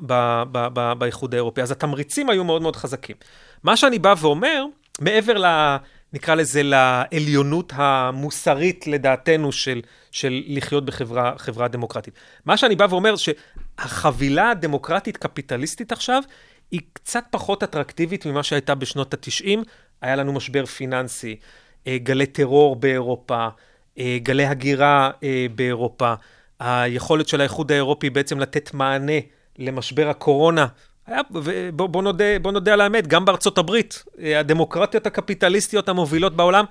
[0.00, 1.62] ב, ב, ב, באיחוד האירופי.
[1.62, 3.16] אז התמריצים היו מאוד מאוד חזקים.
[3.62, 4.64] מה שאני בא ואומר,
[5.00, 5.76] מעבר ל...
[6.12, 12.14] נקרא לזה, לעליונות המוסרית, לדעתנו, של, של לחיות בחברה דמוקרטית.
[12.44, 16.22] מה שאני בא ואומר, שהחבילה הדמוקרטית-קפיטליסטית עכשיו,
[16.70, 19.58] היא קצת פחות אטרקטיבית ממה שהייתה בשנות ה-90.
[20.00, 21.36] היה לנו משבר פיננסי,
[21.86, 23.48] אה, גלי טרור באירופה,
[23.98, 26.14] אה, גלי הגירה אה, באירופה.
[26.60, 29.20] היכולת של האיחוד האירופי בעצם לתת מענה
[29.58, 30.66] למשבר הקורונה
[31.06, 31.20] היה,
[31.72, 36.64] בוא, בוא, נודה, בוא נודה על האמת, גם בארצות הברית, אה, הדמוקרטיות הקפיטליסטיות המובילות בעולם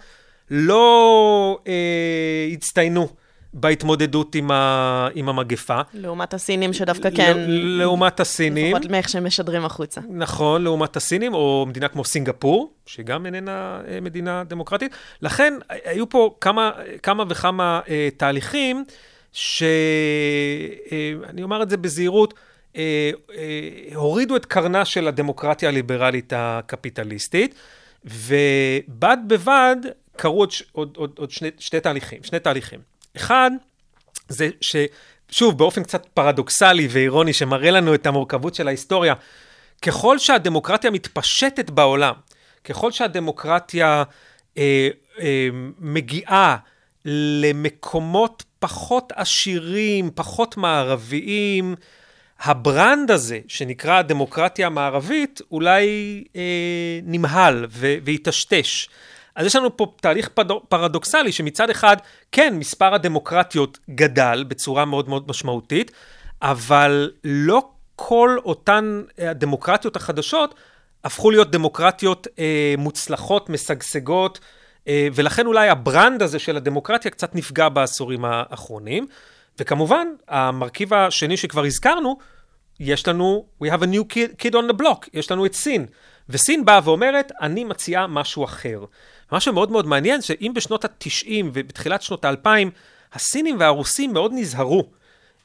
[0.51, 3.07] לא אה, הצטיינו
[3.53, 5.81] בהתמודדות עם, ה, עם המגפה.
[5.93, 7.33] לעומת הסינים שדווקא כן...
[7.47, 8.75] לעומת הסינים.
[8.75, 10.01] לפחות מאיך שהם משדרים החוצה.
[10.09, 14.95] נכון, לעומת הסינים, או מדינה כמו סינגפור, שגם איננה אה, מדינה דמוקרטית.
[15.21, 15.53] לכן,
[15.85, 16.71] היו פה כמה,
[17.03, 18.83] כמה וכמה אה, תהליכים.
[19.35, 19.83] שאני
[21.43, 22.33] אומר את זה בזהירות,
[22.75, 27.55] אה, אה, הורידו את קרנה של הדמוקרטיה הליברלית הקפיטליסטית,
[28.05, 29.75] ובד בבד
[30.15, 32.79] קרו עוד, עוד, עוד, עוד שני, שני תהליכים, שני תהליכים.
[33.15, 33.51] אחד,
[34.29, 34.75] זה ש...
[35.29, 39.13] שוב, באופן קצת פרדוקסלי ואירוני, שמראה לנו את המורכבות של ההיסטוריה,
[39.81, 42.13] ככל שהדמוקרטיה מתפשטת בעולם,
[42.63, 44.03] ככל שהדמוקרטיה
[44.57, 45.47] אה, אה,
[45.79, 46.57] מגיעה
[47.05, 51.75] למקומות פחות עשירים, פחות מערביים,
[52.45, 55.88] הברנד הזה, שנקרא הדמוקרטיה המערבית, אולי
[56.36, 57.65] אה, נמהל
[58.03, 58.89] ויטשטש.
[59.36, 60.29] אז יש לנו פה תהליך
[60.69, 61.97] פרדוקסלי שמצד אחד,
[62.31, 65.91] כן, מספר הדמוקרטיות גדל בצורה מאוד מאוד משמעותית,
[66.41, 70.55] אבל לא כל אותן הדמוקרטיות החדשות
[71.03, 74.39] הפכו להיות דמוקרטיות אה, מוצלחות, משגשגות,
[74.88, 79.08] אה, ולכן אולי הברנד הזה של הדמוקרטיה קצת נפגע בעשורים האחרונים.
[79.60, 82.17] וכמובן, המרכיב השני שכבר הזכרנו,
[82.79, 85.85] יש לנו, we have a new kid, kid on the block, יש לנו את סין.
[86.29, 88.85] וסין באה ואומרת, אני מציעה משהו אחר.
[89.31, 92.49] מה שמאוד מאוד מעניין, שאם בשנות ה-90 ובתחילת שנות ה-2000,
[93.13, 94.83] הסינים והרוסים מאוד נזהרו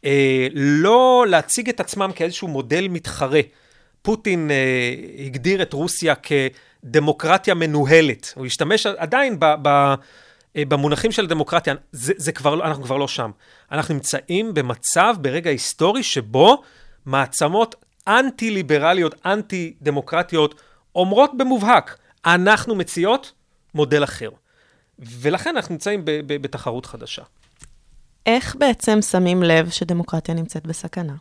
[0.04, 3.40] אה, לא להציג את עצמם כאיזשהו מודל מתחרה.
[4.02, 8.32] פוטין אה, הגדיר את רוסיה כדמוקרטיה מנוהלת.
[8.36, 9.54] הוא השתמש עדיין ב...
[9.62, 9.94] ב
[10.56, 13.30] אה, במונחים של דמוקרטיה, זה, זה כבר, לא, אנחנו כבר לא שם.
[13.72, 16.62] אנחנו נמצאים במצב, ברגע היסטורי, שבו
[17.06, 17.74] מעצמות
[18.08, 20.60] אנטי-ליברליות, אנטי-דמוקרטיות,
[20.94, 23.32] אומרות במובהק, אנחנו מציעות
[23.74, 24.30] מודל אחר.
[24.98, 27.22] ולכן אנחנו נמצאים בתחרות חדשה.
[28.26, 31.14] איך בעצם שמים לב שדמוקרטיה נמצאת בסכנה?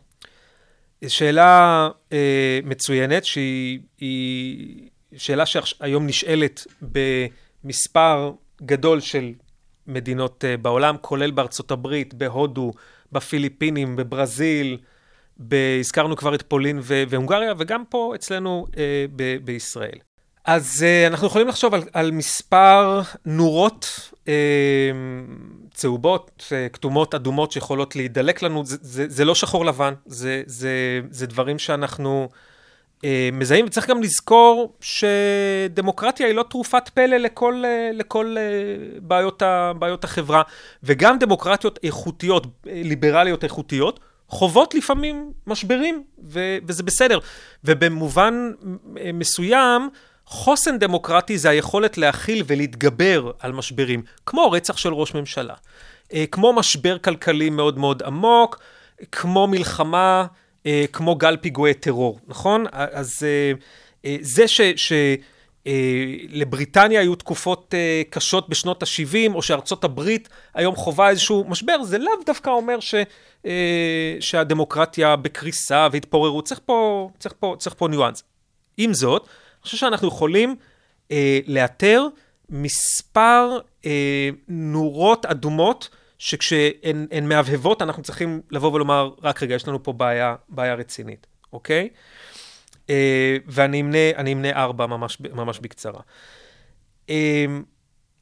[1.08, 3.80] שאלה אה, מצוינת, שהיא
[5.16, 6.66] שאלה שהיום נשאלת
[7.64, 9.32] במספר גדול של
[9.86, 12.72] מדינות אה, בעולם, כולל בארצות הברית, בהודו,
[13.12, 14.80] בפיליפינים, בברזיל, ב-
[15.80, 19.98] הזכרנו כבר את פולין ו- והונגריה, וגם פה אצלנו אה, ב- בישראל.
[20.44, 24.26] אז uh, אנחנו יכולים לחשוב על, על מספר נורות uh,
[25.74, 28.64] צהובות, uh, כתומות, אדומות, שיכולות להידלק לנו.
[28.64, 32.28] זה, זה, זה לא שחור לבן, זה, זה, זה דברים שאנחנו
[32.98, 39.42] uh, מזהים, וצריך גם לזכור שדמוקרטיה היא לא תרופת פלא לכל, uh, לכל uh, בעיות,
[39.42, 40.42] ה, בעיות החברה,
[40.82, 44.00] וגם דמוקרטיות איכותיות, ליברליות איכותיות,
[44.30, 47.18] חוות לפעמים משברים, ו- וזה בסדר.
[47.64, 48.52] ובמובן
[49.14, 49.88] מסוים,
[50.26, 55.54] חוסן דמוקרטי זה היכולת להכיל ולהתגבר על משברים, כמו רצח של ראש ממשלה,
[56.12, 58.60] אה, כמו משבר כלכלי מאוד מאוד עמוק,
[59.12, 60.26] כמו מלחמה,
[60.66, 62.64] אה, כמו גל פיגועי טרור, נכון?
[62.72, 63.26] אז
[64.04, 64.60] אה, זה ש...
[64.76, 64.92] ש
[66.28, 67.74] לבריטניה היו תקופות
[68.10, 72.94] קשות בשנות ה-70, או שארצות הברית היום חווה איזשהו משבר, זה לאו דווקא אומר ש,
[74.20, 76.44] שהדמוקרטיה בקריסה והתפוררות.
[76.44, 78.22] צריך פה, צריך פה, צריך פה ניואנס.
[78.76, 80.56] עם זאת, אני חושב שאנחנו יכולים
[81.10, 82.06] אה, לאתר
[82.48, 89.92] מספר אה, נורות אדומות, שכשהן מהבהבות, אנחנו צריכים לבוא ולומר, רק רגע, יש לנו פה
[89.92, 91.88] בעיה, בעיה רצינית, אוקיי?
[92.90, 96.00] אה, ואני אמנה, אמנה ארבע ממש, ממש בקצרה.
[97.10, 97.44] אה,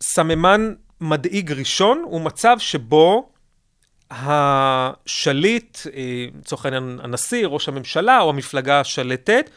[0.02, 3.32] סממן מדאיג ראשון הוא מצב שבו
[4.10, 9.50] השליט, אה, לצורך העניין הנשיא, ראש הממשלה או המפלגה השלטת,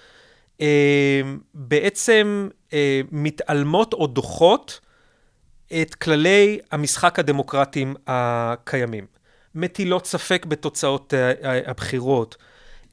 [1.54, 2.50] בעצם
[3.12, 4.80] מתעלמות או דוחות
[5.82, 9.06] את כללי המשחק הדמוקרטיים הקיימים.
[9.56, 11.14] מטילות ספק בתוצאות
[11.66, 12.38] הבחירות,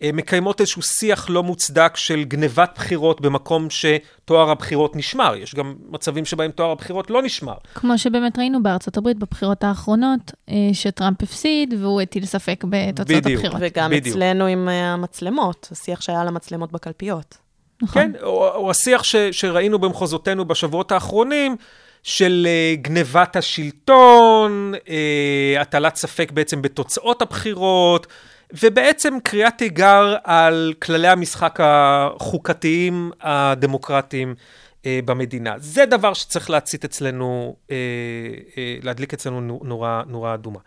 [0.03, 5.37] מקיימות איזשהו שיח לא מוצדק של גנבת בחירות במקום שתואר הבחירות נשמר.
[5.37, 7.55] יש גם מצבים שבהם תואר הבחירות לא נשמר.
[7.75, 10.33] כמו שבאמת ראינו בארצות הברית בבחירות האחרונות,
[10.73, 13.61] שטראמפ הפסיד והוא הטיל ספק בתוצאות בדיוק, הבחירות.
[13.61, 14.17] וגם בדיוק.
[14.17, 17.39] אצלנו עם המצלמות, השיח שהיה על המצלמות בקלפיות.
[17.83, 18.03] נכון.
[18.03, 21.57] כן, או, או השיח ש, שראינו במחוזותינו בשבועות האחרונים,
[22.03, 28.07] של uh, גנבת השלטון, uh, הטלת ספק בעצם בתוצאות הבחירות,
[28.53, 34.35] ובעצם קריאת תיגר על כללי המשחק החוקתיים הדמוקרטיים
[34.83, 35.55] uh, במדינה.
[35.59, 40.59] זה דבר שצריך להצית אצלנו, uh, uh, להדליק אצלנו נורה, נורה אדומה.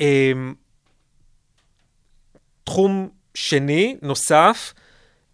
[0.00, 0.02] Uh,
[2.64, 4.74] תחום שני, נוסף,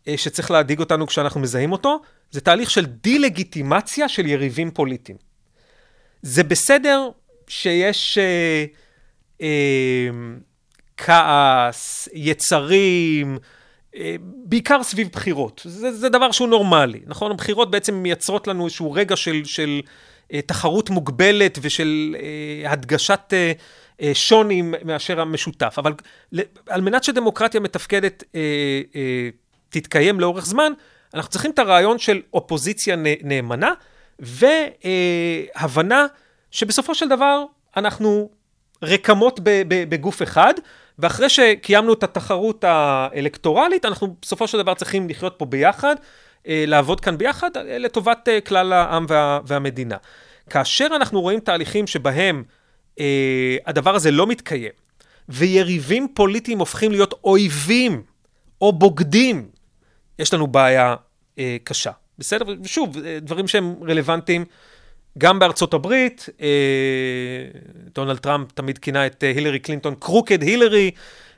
[0.08, 5.18] אה, שצריך להדאיג אותנו כשאנחנו מזהים אותו, זה תהליך של דה-לגיטימציה של יריבים פוליטיים.
[6.22, 7.08] זה בסדר
[7.48, 8.64] שיש אה,
[9.42, 10.08] אה,
[10.96, 13.38] כעס, יצרים,
[13.96, 15.60] אה, בעיקר סביב בחירות.
[15.64, 17.30] זה, זה דבר שהוא נורמלי, נכון?
[17.30, 19.80] הבחירות בעצם מייצרות לנו איזשהו רגע של, של
[20.32, 23.32] אה, תחרות מוגבלת ושל אה, הדגשת...
[24.12, 25.74] שוני מאשר המשותף.
[25.78, 25.92] אבל
[26.68, 28.24] על מנת שדמוקרטיה מתפקדת
[29.68, 30.72] תתקיים לאורך זמן,
[31.14, 33.72] אנחנו צריכים את הרעיון של אופוזיציה נאמנה,
[34.18, 36.06] והבנה
[36.50, 37.44] שבסופו של דבר
[37.76, 38.30] אנחנו
[38.82, 40.54] רקמות בגוף אחד,
[40.98, 45.96] ואחרי שקיימנו את התחרות האלקטורלית, אנחנו בסופו של דבר צריכים לחיות פה ביחד,
[46.48, 49.96] אה, לעבוד כאן ביחד אה, לטובת אה, כלל העם וה, והמדינה.
[50.50, 52.44] כאשר אנחנו רואים תהליכים שבהם
[53.00, 54.72] אה, הדבר הזה לא מתקיים,
[55.28, 58.02] ויריבים פוליטיים הופכים להיות אויבים
[58.60, 59.48] או בוגדים,
[60.18, 60.96] יש לנו בעיה
[61.38, 61.90] אה, קשה.
[62.18, 62.44] בסדר?
[62.62, 64.44] ושוב, דברים שהם רלוונטיים
[65.18, 66.46] גם בארצות הברית, אה,
[67.94, 70.90] דונלד טראמפ תמיד כינה את הילרי קלינטון קרוקד הילרי,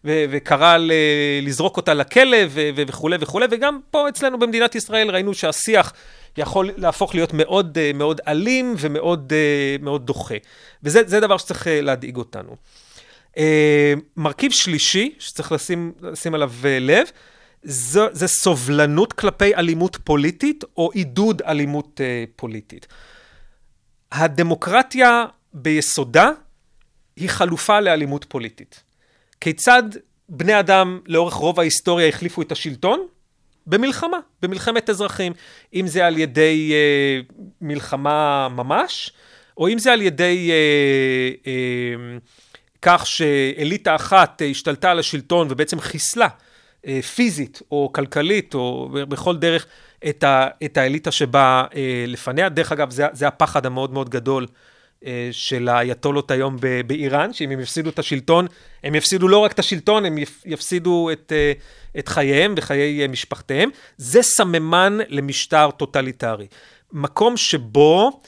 [0.04, 0.76] וקרא
[1.42, 5.92] לזרוק אותה לכלא וכולי וכולי, וגם פה אצלנו במדינת ישראל ראינו שהשיח
[6.36, 9.32] יכול להפוך להיות מאוד מאוד אלים ומאוד
[9.80, 10.34] מאוד דוחה.
[10.82, 12.56] וזה דבר שצריך להדאיג אותנו.
[14.16, 17.06] מרכיב שלישי שצריך לשים, לשים עליו לב,
[17.62, 22.00] זה, זה סובלנות כלפי אלימות פוליטית או עידוד אלימות
[22.36, 22.86] פוליטית.
[24.12, 26.30] הדמוקרטיה ביסודה
[27.16, 28.82] היא חלופה לאלימות פוליטית.
[29.40, 29.82] כיצד
[30.28, 33.06] בני אדם לאורך רוב ההיסטוריה החליפו את השלטון?
[33.66, 35.32] במלחמה, במלחמת אזרחים.
[35.74, 37.20] אם זה על ידי אה,
[37.60, 39.12] מלחמה ממש,
[39.58, 42.18] או אם זה על ידי אה, אה,
[42.82, 46.28] כך שאליטה אחת השתלטה על השלטון ובעצם חיסלה
[46.86, 49.66] אה, פיזית או כלכלית או בכל דרך
[50.08, 52.48] את, ה, את האליטה שבאה אה, לפניה.
[52.48, 54.46] דרך אגב, זה, זה הפחד המאוד מאוד גדול
[55.06, 58.46] אה, של האייתולות היום ב, באיראן, שאם הם יפסידו את השלטון,
[58.84, 61.52] הם יפסידו לא רק את השלטון, הם יפסידו את, אה,
[61.98, 63.70] את חייהם וחיי אה, משפחתיהם.
[63.96, 66.46] זה סממן למשטר טוטליטרי.
[66.92, 68.20] מקום שבו...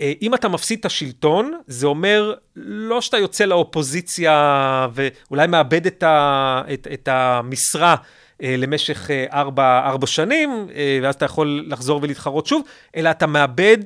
[0.00, 6.02] אה, אם אתה מפסיד את השלטון, זה אומר לא שאתה יוצא לאופוזיציה ואולי מאבד את,
[6.02, 7.96] ה, את, את המשרה
[8.42, 12.62] למשך אה, ארבע, ארבע שנים, אה, ואז אתה יכול לחזור ולהתחרות שוב,
[12.96, 13.78] אלא אתה מאבד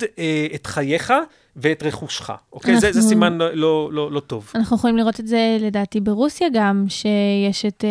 [0.55, 1.13] את חייך
[1.57, 2.75] ואת רכושך, אוקיי?
[2.75, 2.93] אנחנו...
[2.93, 4.53] זה, זה סימן לא, לא, לא, לא טוב.
[4.55, 7.85] אנחנו יכולים לראות את זה לדעתי ברוסיה גם, שיש את...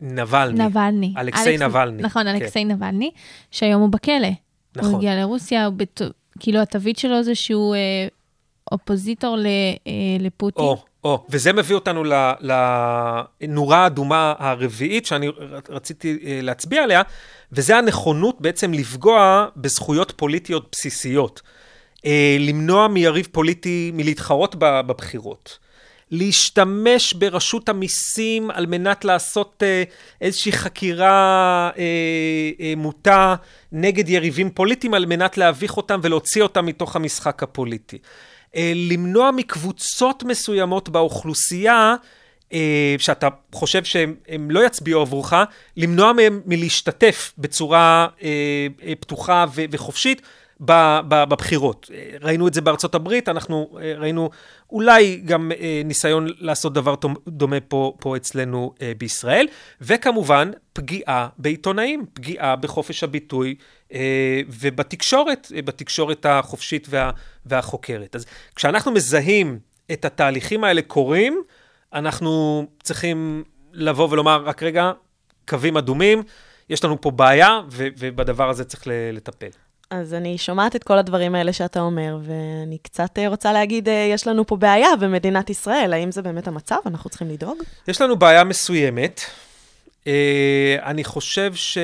[0.00, 0.64] נבלני.
[0.64, 1.14] נבלני.
[1.16, 1.62] אלכסיי אלכס...
[1.62, 2.02] נבלני.
[2.02, 2.28] נכון, כן.
[2.28, 3.10] אלכסיי נבלני,
[3.50, 4.28] שהיום הוא בכלא.
[4.76, 4.90] נכון.
[4.90, 6.00] הוא הגיע לרוסיה, הוא בת...
[6.40, 8.08] כאילו התווית שלו זה שהוא אה,
[8.72, 9.46] אופוזיטור ל,
[9.86, 10.64] אה, לפוטין.
[10.64, 12.02] או, או, וזה מביא אותנו
[12.40, 15.28] לנורה האדומה הרביעית שאני
[15.68, 17.02] רציתי אה, להצביע עליה,
[17.52, 21.42] וזה הנכונות בעצם לפגוע בזכויות פוליטיות בסיסיות.
[22.06, 25.58] אה, למנוע מיריב פוליטי מלהתחרות בבחירות.
[26.10, 29.82] להשתמש ברשות המיסים על מנת לעשות אה,
[30.20, 31.70] איזושהי חקירה
[32.76, 33.34] מוטה
[33.72, 37.98] נגד יריבים פוליטיים על מנת להביך אותם ולהוציא אותם מתוך המשחק הפוליטי.
[38.56, 41.94] אה, למנוע מקבוצות מסוימות באוכלוסייה,
[42.52, 45.32] אה, שאתה חושב שהם לא יצביעו עבורך,
[45.76, 48.66] למנוע מהם מלהשתתף בצורה אה,
[49.00, 50.22] פתוחה וחופשית
[50.60, 51.90] בבחירות.
[52.20, 54.30] ראינו את זה בארצות הברית, אנחנו ראינו
[54.70, 55.52] אולי גם
[55.84, 56.94] ניסיון לעשות דבר
[57.28, 59.46] דומה פה, פה אצלנו בישראל,
[59.80, 63.54] וכמובן פגיעה בעיתונאים, פגיעה בחופש הביטוי
[63.92, 67.10] אה, ובתקשורת, אה, בתקשורת החופשית וה,
[67.46, 68.16] והחוקרת.
[68.16, 69.58] אז כשאנחנו מזהים
[69.92, 71.42] את התהליכים האלה קורים,
[71.92, 74.92] אנחנו צריכים לבוא ולומר, רק רגע,
[75.48, 76.22] קווים אדומים,
[76.70, 79.65] יש לנו פה בעיה, ובדבר הזה צריך לטפל.
[79.90, 84.26] אז אני שומעת את כל הדברים האלה שאתה אומר, ואני קצת אה, רוצה להגיד, יש
[84.26, 85.92] לנו פה בעיה במדינת ישראל.
[85.92, 86.76] האם זה באמת המצב?
[86.86, 87.58] אנחנו צריכים לדאוג?
[87.88, 89.20] יש לנו בעיה מסוימת.
[90.82, 91.78] אני חושב ש...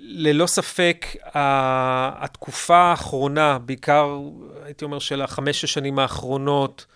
[0.00, 4.18] ללא ספק, התקופה האחרונה, בעיקר,
[4.64, 6.86] הייתי אומר, של החמש שנים האחרונות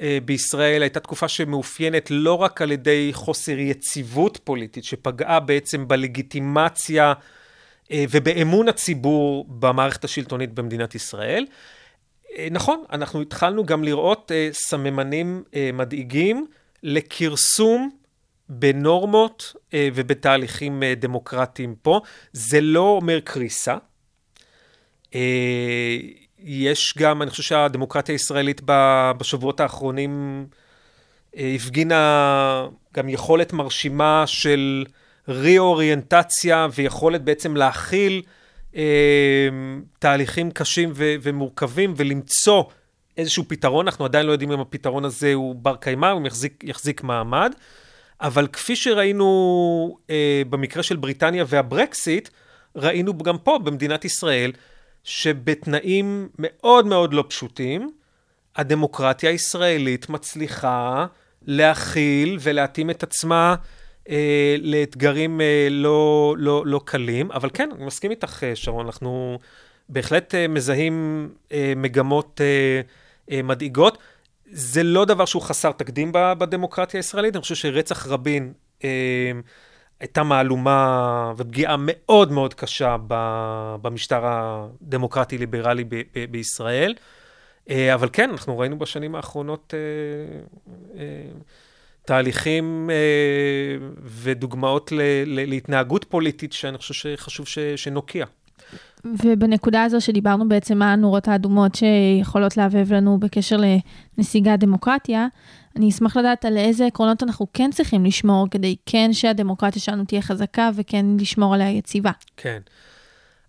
[0.00, 7.08] אה, בישראל, הייתה תקופה שמאופיינת לא רק על ידי חוסר יציבות פוליטית, שפגעה בעצם בלגיטימציה
[7.08, 7.14] אה,
[7.92, 11.46] ובאמון הציבור במערכת השלטונית במדינת ישראל.
[12.38, 15.42] אה, נכון, אנחנו התחלנו גם לראות סממנים
[15.72, 16.46] מדאיגים
[16.82, 17.90] לכרסום
[18.48, 22.00] בנורמות אה, ובתהליכים אה, דמוקרטיים פה.
[22.32, 23.76] זה לא אומר קריסה.
[25.14, 25.96] אה,
[26.38, 28.60] יש גם, אני חושב שהדמוקרטיה הישראלית
[29.18, 30.46] בשבועות האחרונים
[31.36, 34.84] הפגינה גם יכולת מרשימה של
[35.28, 38.22] ריאוריינטציה ויכולת בעצם להכיל
[39.98, 42.64] תהליכים קשים ומורכבים ולמצוא
[43.16, 43.86] איזשהו פתרון.
[43.86, 47.52] אנחנו עדיין לא יודעים אם הפתרון הזה הוא בר קיימא, הוא יחזיק, יחזיק מעמד.
[48.20, 52.28] אבל כפי שראינו אה, במקרה של בריטניה והברקסיט,
[52.76, 54.52] ראינו גם פה, במדינת ישראל,
[55.04, 57.90] שבתנאים מאוד מאוד לא פשוטים,
[58.56, 61.06] הדמוקרטיה הישראלית מצליחה
[61.42, 63.54] להכיל ולהתאים את עצמה
[64.10, 69.38] אה, לאתגרים אה, לא, לא, לא קלים, אבל כן, אני מסכים איתך, אה, שרון, אנחנו
[69.88, 72.80] בהחלט אה, מזהים אה, מגמות אה,
[73.30, 73.98] אה, מדאיגות.
[74.50, 78.52] זה לא דבר שהוא חסר תקדים בדמוקרטיה הישראלית, אני חושב שרצח רבין
[78.84, 79.30] אה,
[80.00, 82.96] הייתה מהלומה ופגיעה מאוד מאוד קשה
[83.82, 85.84] במשטר הדמוקרטי-ליברלי
[86.30, 86.94] בישראל.
[87.70, 90.60] אה, אבל כן, אנחנו ראינו בשנים האחרונות אה,
[91.00, 91.30] אה,
[92.06, 92.90] תהליכים
[94.04, 94.92] ודוגמאות
[95.26, 97.46] להתנהגות פוליטית שאני חושב שחשוב
[97.76, 98.26] שנוקיע.
[99.04, 103.56] ובנקודה הזו שדיברנו בעצם מה הנורות האדומות שיכולות להבהב לנו בקשר
[104.18, 105.26] לנסיגת דמוקרטיה,
[105.76, 110.22] אני אשמח לדעת על איזה עקרונות אנחנו כן צריכים לשמור כדי כן שהדמוקרטיה שלנו תהיה
[110.22, 112.10] חזקה וכן לשמור עליה יציבה.
[112.36, 112.58] כן.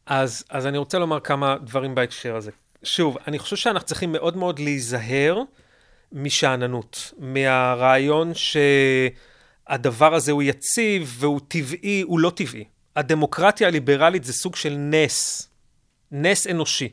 [0.05, 2.51] אז, אז אני רוצה לומר כמה דברים בהקשר הזה.
[2.83, 5.41] שוב, אני חושב שאנחנו צריכים מאוד מאוד להיזהר
[6.11, 8.31] משאננות, מהרעיון
[9.69, 12.63] שהדבר הזה הוא יציב והוא טבעי, הוא לא טבעי.
[12.95, 15.49] הדמוקרטיה הליברלית זה סוג של נס,
[16.11, 16.89] נס אנושי.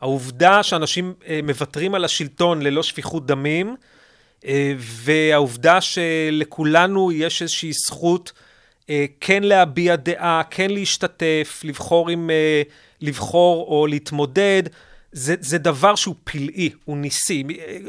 [0.00, 3.76] העובדה שאנשים אה, מוותרים על השלטון ללא שפיכות דמים,
[4.46, 8.32] אה, והעובדה שלכולנו יש איזושהי זכות
[8.90, 12.30] אה, כן להביע דעה, כן להשתתף, לבחור עם,
[13.00, 14.62] לבחור או להתמודד,
[15.16, 17.44] זה, זה דבר שהוא פלאי, הוא ניסי.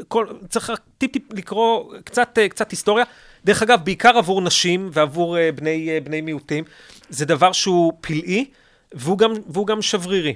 [0.08, 3.04] כל, צריך טיפ-טיפ לקרוא קצת, קצת היסטוריה.
[3.44, 6.64] דרך אגב, בעיקר עבור נשים ועבור בני, בני מיעוטים,
[7.08, 8.44] זה דבר שהוא פלאי
[8.92, 10.34] והוא גם, והוא גם שברירי.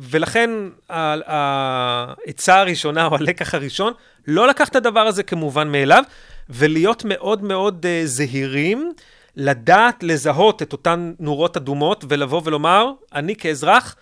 [0.00, 0.50] ולכן
[0.88, 3.92] העצה הראשונה או הלקח הראשון,
[4.26, 6.04] לא לקח את הדבר הזה כמובן מאליו,
[6.50, 8.92] ולהיות מאוד מאוד זהירים.
[9.36, 13.96] לדעת לזהות את אותן נורות אדומות ולבוא ולומר, אני כאזרח,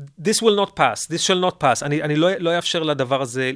[0.00, 1.82] this will not pass, this shall not pass.
[1.82, 3.50] אני, אני לא, לא אאפשר לדבר הזה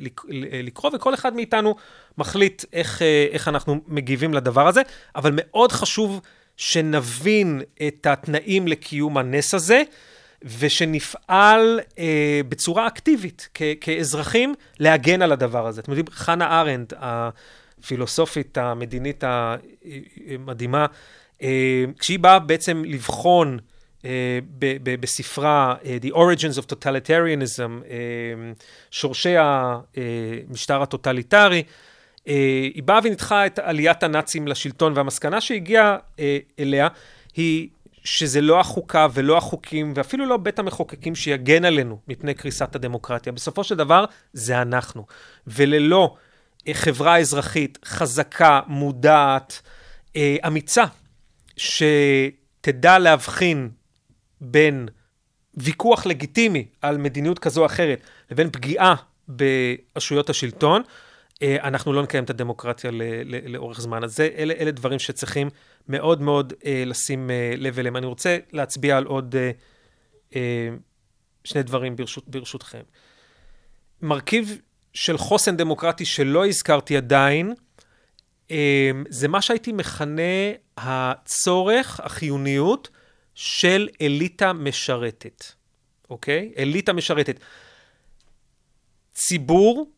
[0.63, 1.75] לקרות, וכל אחד מאיתנו
[2.19, 4.83] מחליט איך, אה, איך אנחנו מגיבים לדבר הזה,
[5.17, 6.21] אבל מאוד חשוב
[6.57, 9.83] שנבין את התנאים לקיום הנס הזה,
[10.59, 15.81] ושנפעל אה, בצורה אקטיבית כ- כאזרחים להגן על הדבר הזה.
[15.81, 20.87] אתם יודעים, חנה ארנד, הפילוסופית המדינית המדהימה,
[21.43, 23.68] אה, כשהיא באה בעצם לבחון אה,
[25.01, 27.85] בספרה אה, The Origins of Totalitarianism,
[28.91, 31.63] שורשי המשטר הטוטליטרי,
[32.25, 35.97] היא באה וניתחה את עליית הנאצים לשלטון, והמסקנה שהגיעה
[36.59, 36.89] אליה
[37.37, 37.69] היא
[38.05, 43.33] שזה לא החוקה ולא החוקים, ואפילו לא בית המחוקקים שיגן עלינו מפני קריסת הדמוקרטיה.
[43.33, 45.07] בסופו של דבר, זה אנחנו.
[45.47, 46.15] וללא
[46.73, 49.63] חברה אזרחית חזקה, מודעת,
[50.47, 50.85] אמיצה,
[51.57, 53.71] שתדע להבחין
[54.41, 54.89] בין
[55.55, 58.95] ויכוח לגיטימי על מדיניות כזו או אחרת לבין פגיעה
[59.29, 60.83] ברשויות השלטון,
[61.43, 62.91] אה, אנחנו לא נקיים את הדמוקרטיה
[63.47, 64.05] לאורך זמן.
[64.05, 65.49] אז זה, אלה, אלה דברים שצריכים
[65.89, 67.97] מאוד מאוד אה, לשים אה, לב אליהם.
[67.97, 69.35] אני רוצה להצביע על עוד
[71.45, 72.83] שני דברים ברשות, ברשותכם.
[74.03, 74.59] מרכיב
[74.95, 77.55] של חוסן דמוקרטי שלא הזכרתי עדיין,
[79.09, 80.23] זה מה שהייתי מכנה
[80.77, 82.89] הצורך, החיוניות
[83.41, 85.45] של אליטה משרתת,
[86.11, 86.53] אוקיי?
[86.59, 87.41] אליטה משרתת.
[89.15, 89.91] ציבור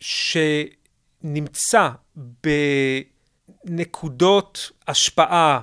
[0.00, 1.88] שנמצא
[3.64, 5.60] בנקודות השפעה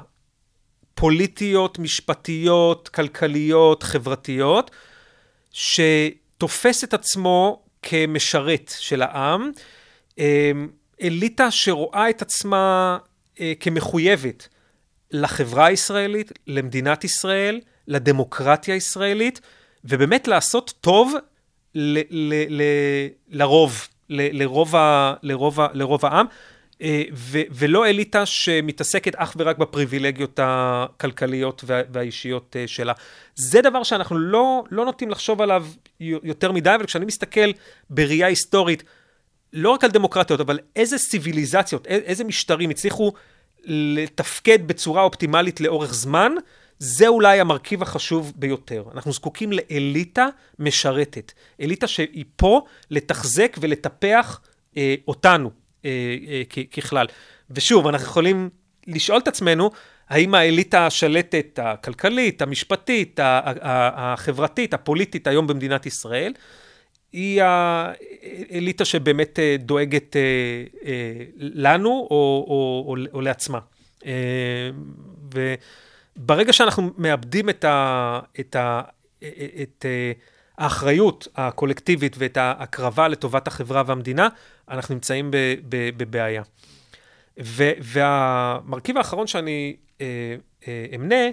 [0.94, 4.72] פוליטיות, משפטיות, כלכליות, חברתיות,
[5.52, 9.52] שתופס את עצמו כמשרת של העם.
[10.18, 10.70] אמ,
[11.02, 12.98] אליטה שרואה את עצמה
[13.40, 14.48] אה, כמחויבת
[15.12, 19.42] לחברה הישראלית, למדינת ישראל, לדמוקרטיה הישראלית,
[19.86, 21.14] ובאמת לעשות טוב
[21.76, 22.62] ל, ל, ל,
[23.30, 26.26] לרוב, ל, לרוב, ה, לרוב, ה, לרוב העם,
[26.82, 32.94] אה, ו, ולא אליטה שמתעסקת אך ורק בפריבילגיות הכלכליות וה, והאישיות אה, שלה.
[33.36, 35.66] זה דבר שאנחנו לא, לא נוטים לחשוב עליו
[36.00, 37.52] יותר מדי, אבל כשאני מסתכל
[37.90, 38.84] בראייה היסטורית,
[39.54, 43.14] לא רק על דמוקרטיות, אבל איזה סיביליזציות, איזה משטרים הצליחו
[43.68, 46.32] לתפקד בצורה אופטימלית לאורך זמן,
[46.80, 48.84] זה אולי המרכיב החשוב ביותר.
[48.94, 50.28] אנחנו זקוקים לאליטה
[50.60, 51.32] משרתת.
[51.62, 52.62] אליטה שהיא פה
[52.92, 54.42] לתחזק ולטפח
[54.78, 55.52] אה, אותנו
[55.86, 55.90] אה,
[56.28, 57.08] אה, ככלל.
[57.52, 58.50] ושוב, אנחנו יכולים
[58.88, 59.72] לשאול את עצמנו,
[60.10, 66.34] האם האליטה השלטת, הכלכלית, המשפטית, החברתית, הפוליטית היום במדינת ישראל,
[67.12, 70.22] היא האליטה שבאמת אה, דואגת אה,
[70.86, 73.60] אה, לנו או, או, או, או לעצמה.
[76.18, 78.82] וברגע שאנחנו מאבדים את, ה, את, ה,
[79.62, 79.86] את
[80.58, 84.28] האחריות הקולקטיבית ואת ההקרבה לטובת החברה והמדינה,
[84.70, 85.32] אנחנו נמצאים
[85.98, 86.44] בבעיה.
[87.80, 89.76] והמרכיב האחרון שאני
[90.96, 91.26] אמנה,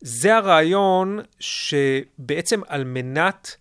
[0.00, 3.56] זה הרעיון שבעצם על מנת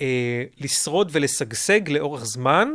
[0.00, 2.68] אה, לשרוד ולשגשג לאורך זמן,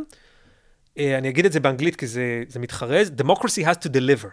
[0.98, 4.28] אה, אני אגיד את זה באנגלית כי זה, זה מתחרז, democracy has to deliver.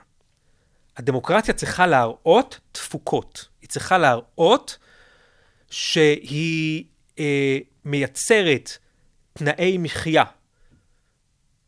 [0.98, 3.48] הדמוקרטיה צריכה להראות תפוקות.
[3.62, 4.78] היא צריכה להראות
[5.70, 6.84] שהיא
[7.20, 8.78] אה, מייצרת
[9.34, 10.24] תנאי מחיה,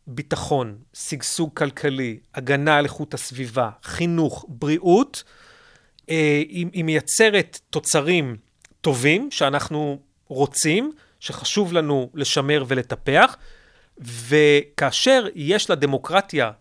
[0.07, 5.23] ביטחון, שגשוג כלכלי, הגנה על איכות הסביבה, חינוך, בריאות,
[6.09, 8.37] אה, היא, מייצרת תוצרים
[8.81, 10.91] טובים שאנחנו רוצים,
[11.21, 13.37] שחשוב לנו לשמר ולטפח,
[13.97, 16.51] וכאשר יש לדמוקרטיה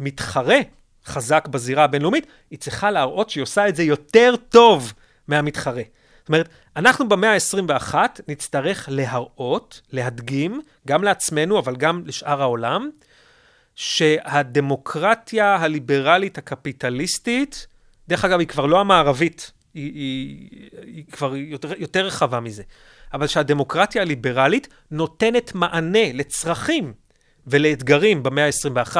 [0.00, 0.58] מתחרה
[1.06, 4.92] חזק בזירה הבינלאומית, היא צריכה להראות שהיא עושה את זה יותר טוב
[5.28, 5.82] מהמתחרה.
[6.18, 7.94] זאת אומרת, אנחנו במאה ה-21
[8.28, 12.90] נצטרך להראות, להדגים, גם לעצמנו, אבל גם לשאר העולם,
[13.74, 17.66] שהדמוקרטיה הליברלית הקפיטליסטית,
[18.08, 22.62] דרך אגב, היא כבר לא המערבית, היא, היא, היא כבר יותר, יותר רחבה מזה,
[23.12, 26.92] אבל שהדמוקרטיה הליברלית נותנת מענה לצרכים
[27.46, 28.96] ולאתגרים במאה ה-21.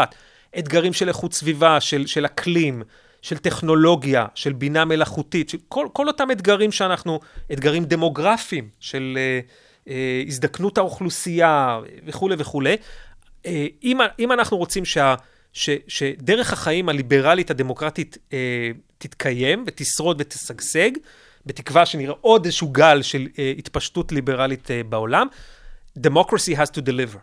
[0.58, 2.82] אתגרים של איכות סביבה, של, של אקלים,
[3.22, 7.20] של טכנולוגיה, של בינה מלאכותית, של כל, כל אותם אתגרים שאנחנו,
[7.52, 9.40] אתגרים דמוגרפיים, של אה,
[9.88, 12.76] אה, הזדקנות האוכלוסייה וכולי וכולי.
[13.46, 15.14] אה, אם, אם אנחנו רוצים שה,
[15.52, 20.90] ש, שדרך החיים הליברלית הדמוקרטית אה, תתקיים ותשרוד ותשגשג,
[21.50, 25.26] בתקווה שנראה עוד איזשהו גל של אה, התפשטות ליברלית אה, בעולם,
[25.98, 27.18] democracy has to deliver.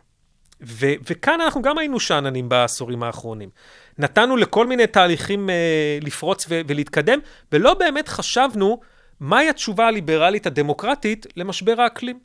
[0.61, 3.49] ו- וכאן אנחנו גם היינו שאננים בעשורים האחרונים.
[3.97, 7.19] נתנו לכל מיני תהליכים אה, לפרוץ ו- ולהתקדם,
[7.51, 8.79] ולא באמת חשבנו
[9.19, 12.19] מהי התשובה הליברלית הדמוקרטית למשבר האקלים.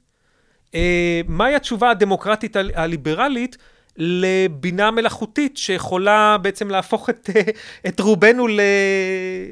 [0.74, 3.56] אה, מהי התשובה הדמוקרטית הליברלית
[3.96, 7.30] לבינה מלאכותית שיכולה בעצם להפוך את,
[7.88, 8.60] את רובנו ל-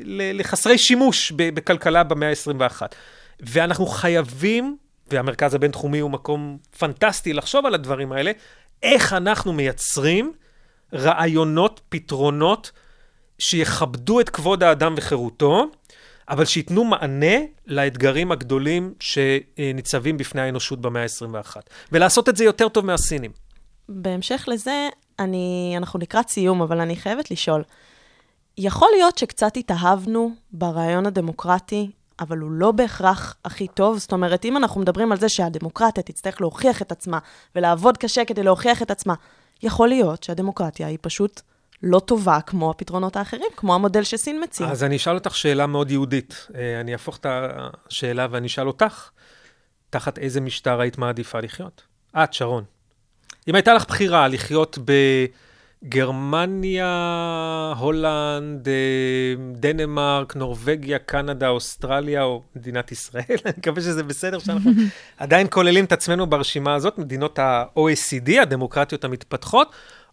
[0.05, 2.82] ל- לחסרי שימוש בכלכלה במאה ה-21.
[3.41, 4.76] ואנחנו חייבים,
[5.11, 8.32] והמרכז הבינתחומי הוא מקום פנטסטי לחשוב על הדברים האלה,
[8.82, 10.32] איך אנחנו מייצרים
[10.95, 12.70] רעיונות, פתרונות,
[13.38, 15.70] שיכבדו את כבוד האדם וחירותו,
[16.28, 17.36] אבל שייתנו מענה
[17.66, 21.57] לאתגרים הגדולים שניצבים בפני האנושות במאה ה-21.
[21.93, 23.30] ולעשות את זה יותר טוב מהסינים.
[23.91, 24.88] בהמשך לזה,
[25.18, 27.62] אני, אנחנו לקראת סיום, אבל אני חייבת לשאול,
[28.59, 33.99] יכול להיות שקצת התאהבנו ברעיון הדמוקרטי, אבל הוא לא בהכרח הכי טוב?
[33.99, 37.18] זאת אומרת, אם אנחנו מדברים על זה שהדמוקרטיה תצטרך להוכיח את עצמה
[37.55, 39.14] ולעבוד קשה כדי להוכיח את עצמה,
[39.62, 41.41] יכול להיות שהדמוקרטיה היא פשוט
[41.82, 44.66] לא טובה כמו הפתרונות האחרים, כמו המודל שסין מציע.
[44.66, 46.47] אז אני אשאל אותך שאלה מאוד יהודית.
[46.55, 49.11] אה, אני אהפוך את השאלה ואני אשאל אותך,
[49.91, 51.82] תחת איזה משטר היית מעדיפה לחיות?
[52.16, 52.64] את, שרון.
[53.49, 54.78] אם הייתה לך בחירה לחיות
[55.85, 56.93] בגרמניה,
[57.78, 58.74] הולנד, אה,
[59.53, 64.70] דנמרק, נורבגיה, קנדה, אוסטרליה או מדינת ישראל, אני מקווה שזה בסדר שאנחנו
[65.16, 69.72] עדיין כוללים את עצמנו ברשימה הזאת, מדינות ה-OECD, הדמוקרטיות המתפתחות,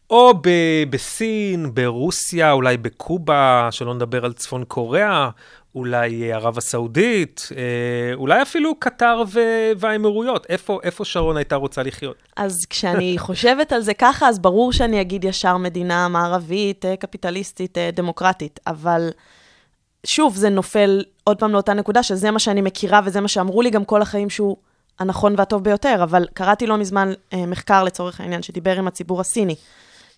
[0.09, 5.30] או ב- בסין, ברוסיה, אולי בקובה, שלא נדבר על צפון קוריאה,
[5.76, 10.45] אולי ערב הסעודית, אה, אולי אפילו קטר ו- והאמירויות.
[10.49, 12.15] איפה, איפה שרון הייתה רוצה לחיות?
[12.36, 17.78] אז כשאני חושבת על זה ככה, אז ברור שאני אגיד ישר מדינה מערבית, אה, קפיטליסטית,
[17.78, 19.09] אה, דמוקרטית, אבל
[20.05, 23.70] שוב, זה נופל עוד פעם לאותה נקודה, שזה מה שאני מכירה וזה מה שאמרו לי
[23.70, 24.57] גם כל החיים שהוא
[24.99, 27.13] הנכון והטוב ביותר, אבל קראתי לא מזמן
[27.47, 29.55] מחקר לצורך העניין, שדיבר עם הציבור הסיני.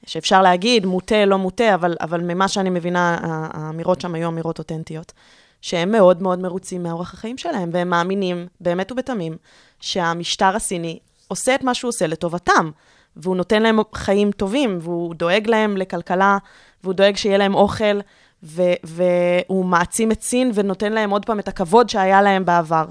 [0.05, 3.17] שאפשר להגיד, מוטה, לא מוטה, אבל, אבל ממה שאני מבינה,
[3.53, 5.13] האמירות שם היו אמירות אותנטיות.
[5.61, 9.37] שהם מאוד מאוד מרוצים מאורח החיים שלהם, והם מאמינים, באמת ובתמים,
[9.79, 12.71] שהמשטר הסיני עושה את מה שהוא עושה לטובתם,
[13.15, 16.37] והוא נותן להם חיים טובים, והוא דואג להם לכלכלה,
[16.83, 17.99] והוא דואג שיהיה להם אוכל,
[18.43, 22.85] והוא מעצים את סין ונותן להם עוד פעם את הכבוד שהיה להם בעבר.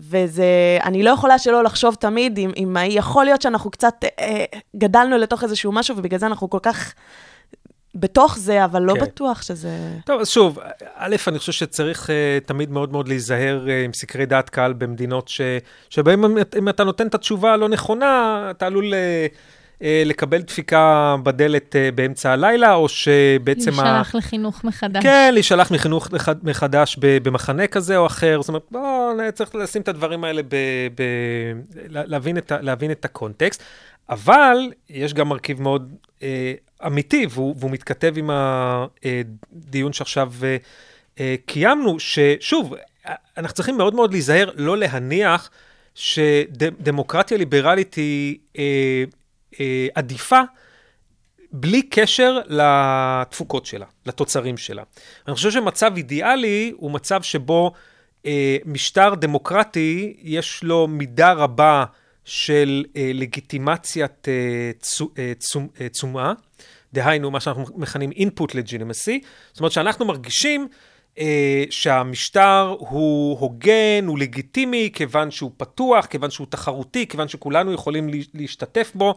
[0.00, 4.44] וזה, אני לא יכולה שלא לחשוב תמיד אם, אם יכול להיות שאנחנו קצת אה,
[4.76, 6.94] גדלנו לתוך איזשהו משהו, ובגלל זה אנחנו כל כך
[7.94, 9.00] בתוך זה, אבל לא כן.
[9.00, 9.70] בטוח שזה...
[10.06, 10.58] טוב, אז שוב,
[10.94, 15.28] א', אני חושב שצריך uh, תמיד מאוד מאוד להיזהר uh, עם סקרי דעת קהל במדינות
[15.28, 15.40] ש...
[15.90, 16.24] שבהן
[16.58, 18.92] אם אתה נותן את התשובה הלא נכונה, אתה עלול...
[18.92, 19.36] Uh,
[19.82, 23.70] לקבל דפיקה בדלת באמצע הלילה, או שבעצם...
[23.70, 24.18] להישלח ה...
[24.18, 25.02] לחינוך מחדש.
[25.02, 26.08] כן, להישלח מחינוך
[26.42, 28.42] מחדש במחנה כזה או אחר.
[28.42, 30.56] זאת אומרת, בואו, צריך לשים את הדברים האלה, ב...
[30.94, 31.02] ב...
[31.88, 32.60] להבין, את ה...
[32.60, 33.62] להבין את הקונטקסט.
[34.08, 36.52] אבל יש גם מרכיב מאוד אה,
[36.86, 40.56] אמיתי, והוא, והוא מתכתב עם הדיון שעכשיו אה,
[41.20, 42.74] אה, קיימנו, ששוב,
[43.36, 45.50] אנחנו צריכים מאוד מאוד להיזהר לא להניח
[45.94, 49.04] שדמוקרטיה ליברלית היא אה,
[49.60, 50.40] אה, עדיפה
[51.52, 54.82] בלי קשר לתפוקות שלה, לתוצרים שלה.
[55.28, 57.72] אני חושב שמצב אידיאלי הוא מצב שבו
[58.26, 61.84] אה, משטר דמוקרטי, יש לו מידה רבה
[62.24, 66.32] של אה, לגיטימציית אה, צו, אה, צומ, אה, צומעה,
[66.92, 70.68] דהיינו מה שאנחנו מכנים input legitimacy, זאת אומרת שאנחנו מרגישים
[71.18, 78.10] אה, שהמשטר הוא הוגן, הוא לגיטימי, כיוון שהוא פתוח, כיוון שהוא תחרותי, כיוון שכולנו יכולים
[78.34, 79.14] להשתתף בו,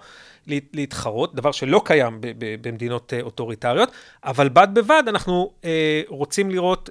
[0.47, 3.91] להתחרות, דבר שלא קיים במדינות אה, אוטוריטריות,
[4.23, 6.89] אבל בד בבד אנחנו אה, רוצים לראות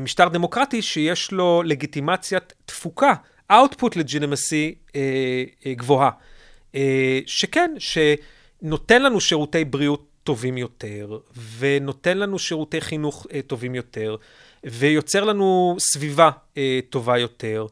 [0.00, 3.14] משטר דמוקרטי שיש לו לגיטימציית תפוקה,
[3.52, 4.96] output legitimacy
[5.66, 6.10] גבוהה.
[7.26, 11.18] שכן, שנותן לנו שירותי בריאות טובים יותר,
[11.58, 14.16] ונותן לנו שירותי חינוך אה, טובים יותר,
[14.64, 17.66] ויוצר לנו סביבה אה, טובה יותר,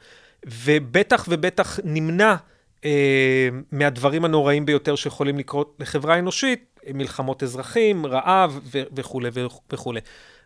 [0.47, 2.35] ובטח ובטח נמנע
[2.85, 9.31] אה, מהדברים הנוראים ביותר שיכולים לקרות לחברה אנושית, מלחמות אזרחים, רעב וכולי
[9.73, 10.01] וכולי.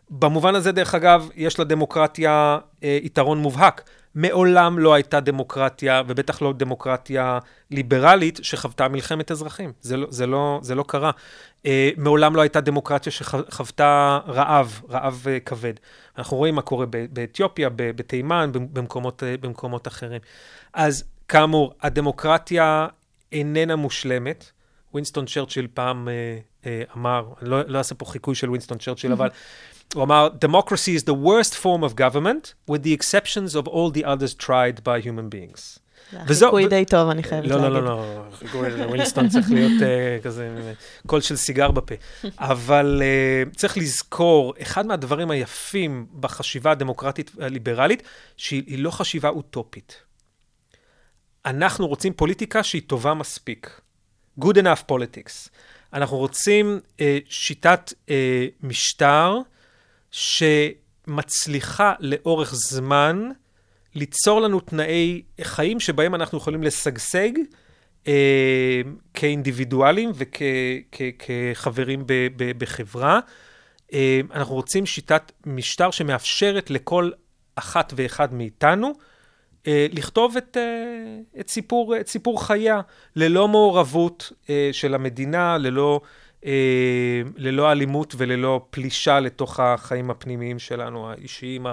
[0.09, 3.89] במובן הזה, דרך אגב, יש לדמוקרטיה אה, יתרון מובהק.
[4.15, 7.39] מעולם לא הייתה דמוקרטיה, ובטח לא דמוקרטיה
[7.71, 9.73] ליברלית, שחוותה מלחמת אזרחים.
[9.81, 11.11] זה לא, זה לא, זה לא קרה.
[11.65, 15.73] אה, מעולם לא הייתה דמוקרטיה שחוותה רעב, רעב אה, כבד.
[16.17, 20.21] אנחנו רואים מה קורה באתיופיה, בתימן, במקומות, אה, במקומות אחרים.
[20.73, 22.87] אז כאמור, הדמוקרטיה
[23.31, 24.51] איננה מושלמת.
[24.95, 26.13] ווינסטון צ'רצ'יל פעם אה,
[26.65, 29.29] אה, אמר, אני לא, לא אעשה פה חיקוי של ווינסטון צ'רצ'יל, אבל
[29.93, 34.03] הוא אמר, Democracy is the worst form of government, with the exceptions of all the
[34.03, 35.79] others tried by human beings.
[36.27, 37.63] זה חיקוי די טוב, אני חייבת להגיד.
[37.63, 40.73] לא, לא, לא, לא, חיקוי ווינסטון צריך להיות uh, כזה,
[41.07, 41.95] קול של סיגר בפה.
[42.39, 48.03] אבל uh, צריך לזכור, אחד מהדברים היפים בחשיבה הדמוקרטית הליברלית,
[48.37, 50.01] שהיא לא חשיבה אוטופית.
[51.45, 53.81] אנחנו רוצים פוליטיקה שהיא טובה מספיק.
[54.39, 55.49] Good enough politics.
[55.93, 56.79] אנחנו רוצים
[57.29, 57.93] שיטת
[58.63, 59.37] משטר
[60.15, 63.29] שמצליחה לאורך זמן
[63.95, 67.31] ליצור לנו תנאי חיים שבהם אנחנו יכולים לשגשג
[68.07, 68.81] אה,
[69.13, 72.03] כאינדיבידואלים וכחברים
[72.37, 73.19] בחברה.
[73.93, 77.11] אה, אנחנו רוצים שיטת משטר שמאפשרת לכל
[77.55, 78.93] אחת ואחד מאיתנו
[79.67, 82.81] אה, לכתוב את, אה, את, סיפור, את סיפור חייה,
[83.15, 86.01] ללא מעורבות אה, של המדינה, ללא...
[86.03, 86.07] אה,
[87.37, 91.65] ללא אלימות וללא פלישה לתוך החיים הפנימיים שלנו, האישיים,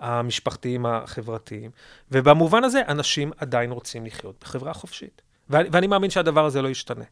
[0.00, 1.70] המשפחתיים, החברתיים.
[2.12, 5.22] ובמובן הזה, אנשים עדיין רוצים לחיות בחברה חופשית.
[5.50, 7.04] ואני, ואני מאמין שהדבר הזה לא ישתנה.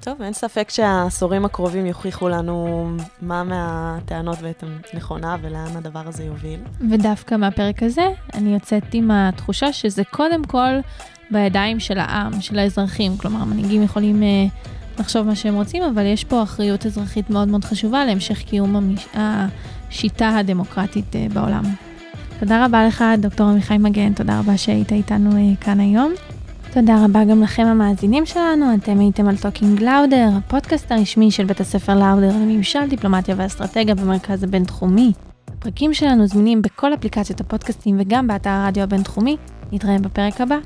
[0.00, 2.88] טוב, אין ספק שהעשורים הקרובים יוכיחו לנו
[3.22, 6.60] מה מהטענות בעצם נכונה ולאן הדבר הזה יוביל.
[6.90, 10.72] ודווקא מהפרק הזה, אני יוצאת עם התחושה שזה קודם כל
[11.30, 13.16] בידיים של העם, של האזרחים.
[13.16, 14.68] כלומר, מנהיגים יכולים uh,
[14.98, 19.06] לחשוב מה שהם רוצים, אבל יש פה אחריות אזרחית מאוד מאוד חשובה להמשך קיום המש...
[19.14, 21.62] השיטה הדמוקרטית uh, בעולם.
[22.40, 26.12] תודה רבה לך, דוקטור עמיחי מגן, תודה רבה שהיית איתנו uh, כאן היום.
[26.72, 31.60] תודה רבה גם לכם המאזינים שלנו, אתם הייתם על Talking לאודר, הפודקאסט הרשמי של בית
[31.60, 35.12] הספר לאודר לממשל, דיפלומטיה ואסטרטגיה במרכז הבינתחומי.
[35.48, 39.36] הפרקים שלנו זמינים בכל אפליקציות הפודקאסטים וגם באתר הרדיו הבינתחומי.
[39.72, 40.56] נתראה בפרק הבא.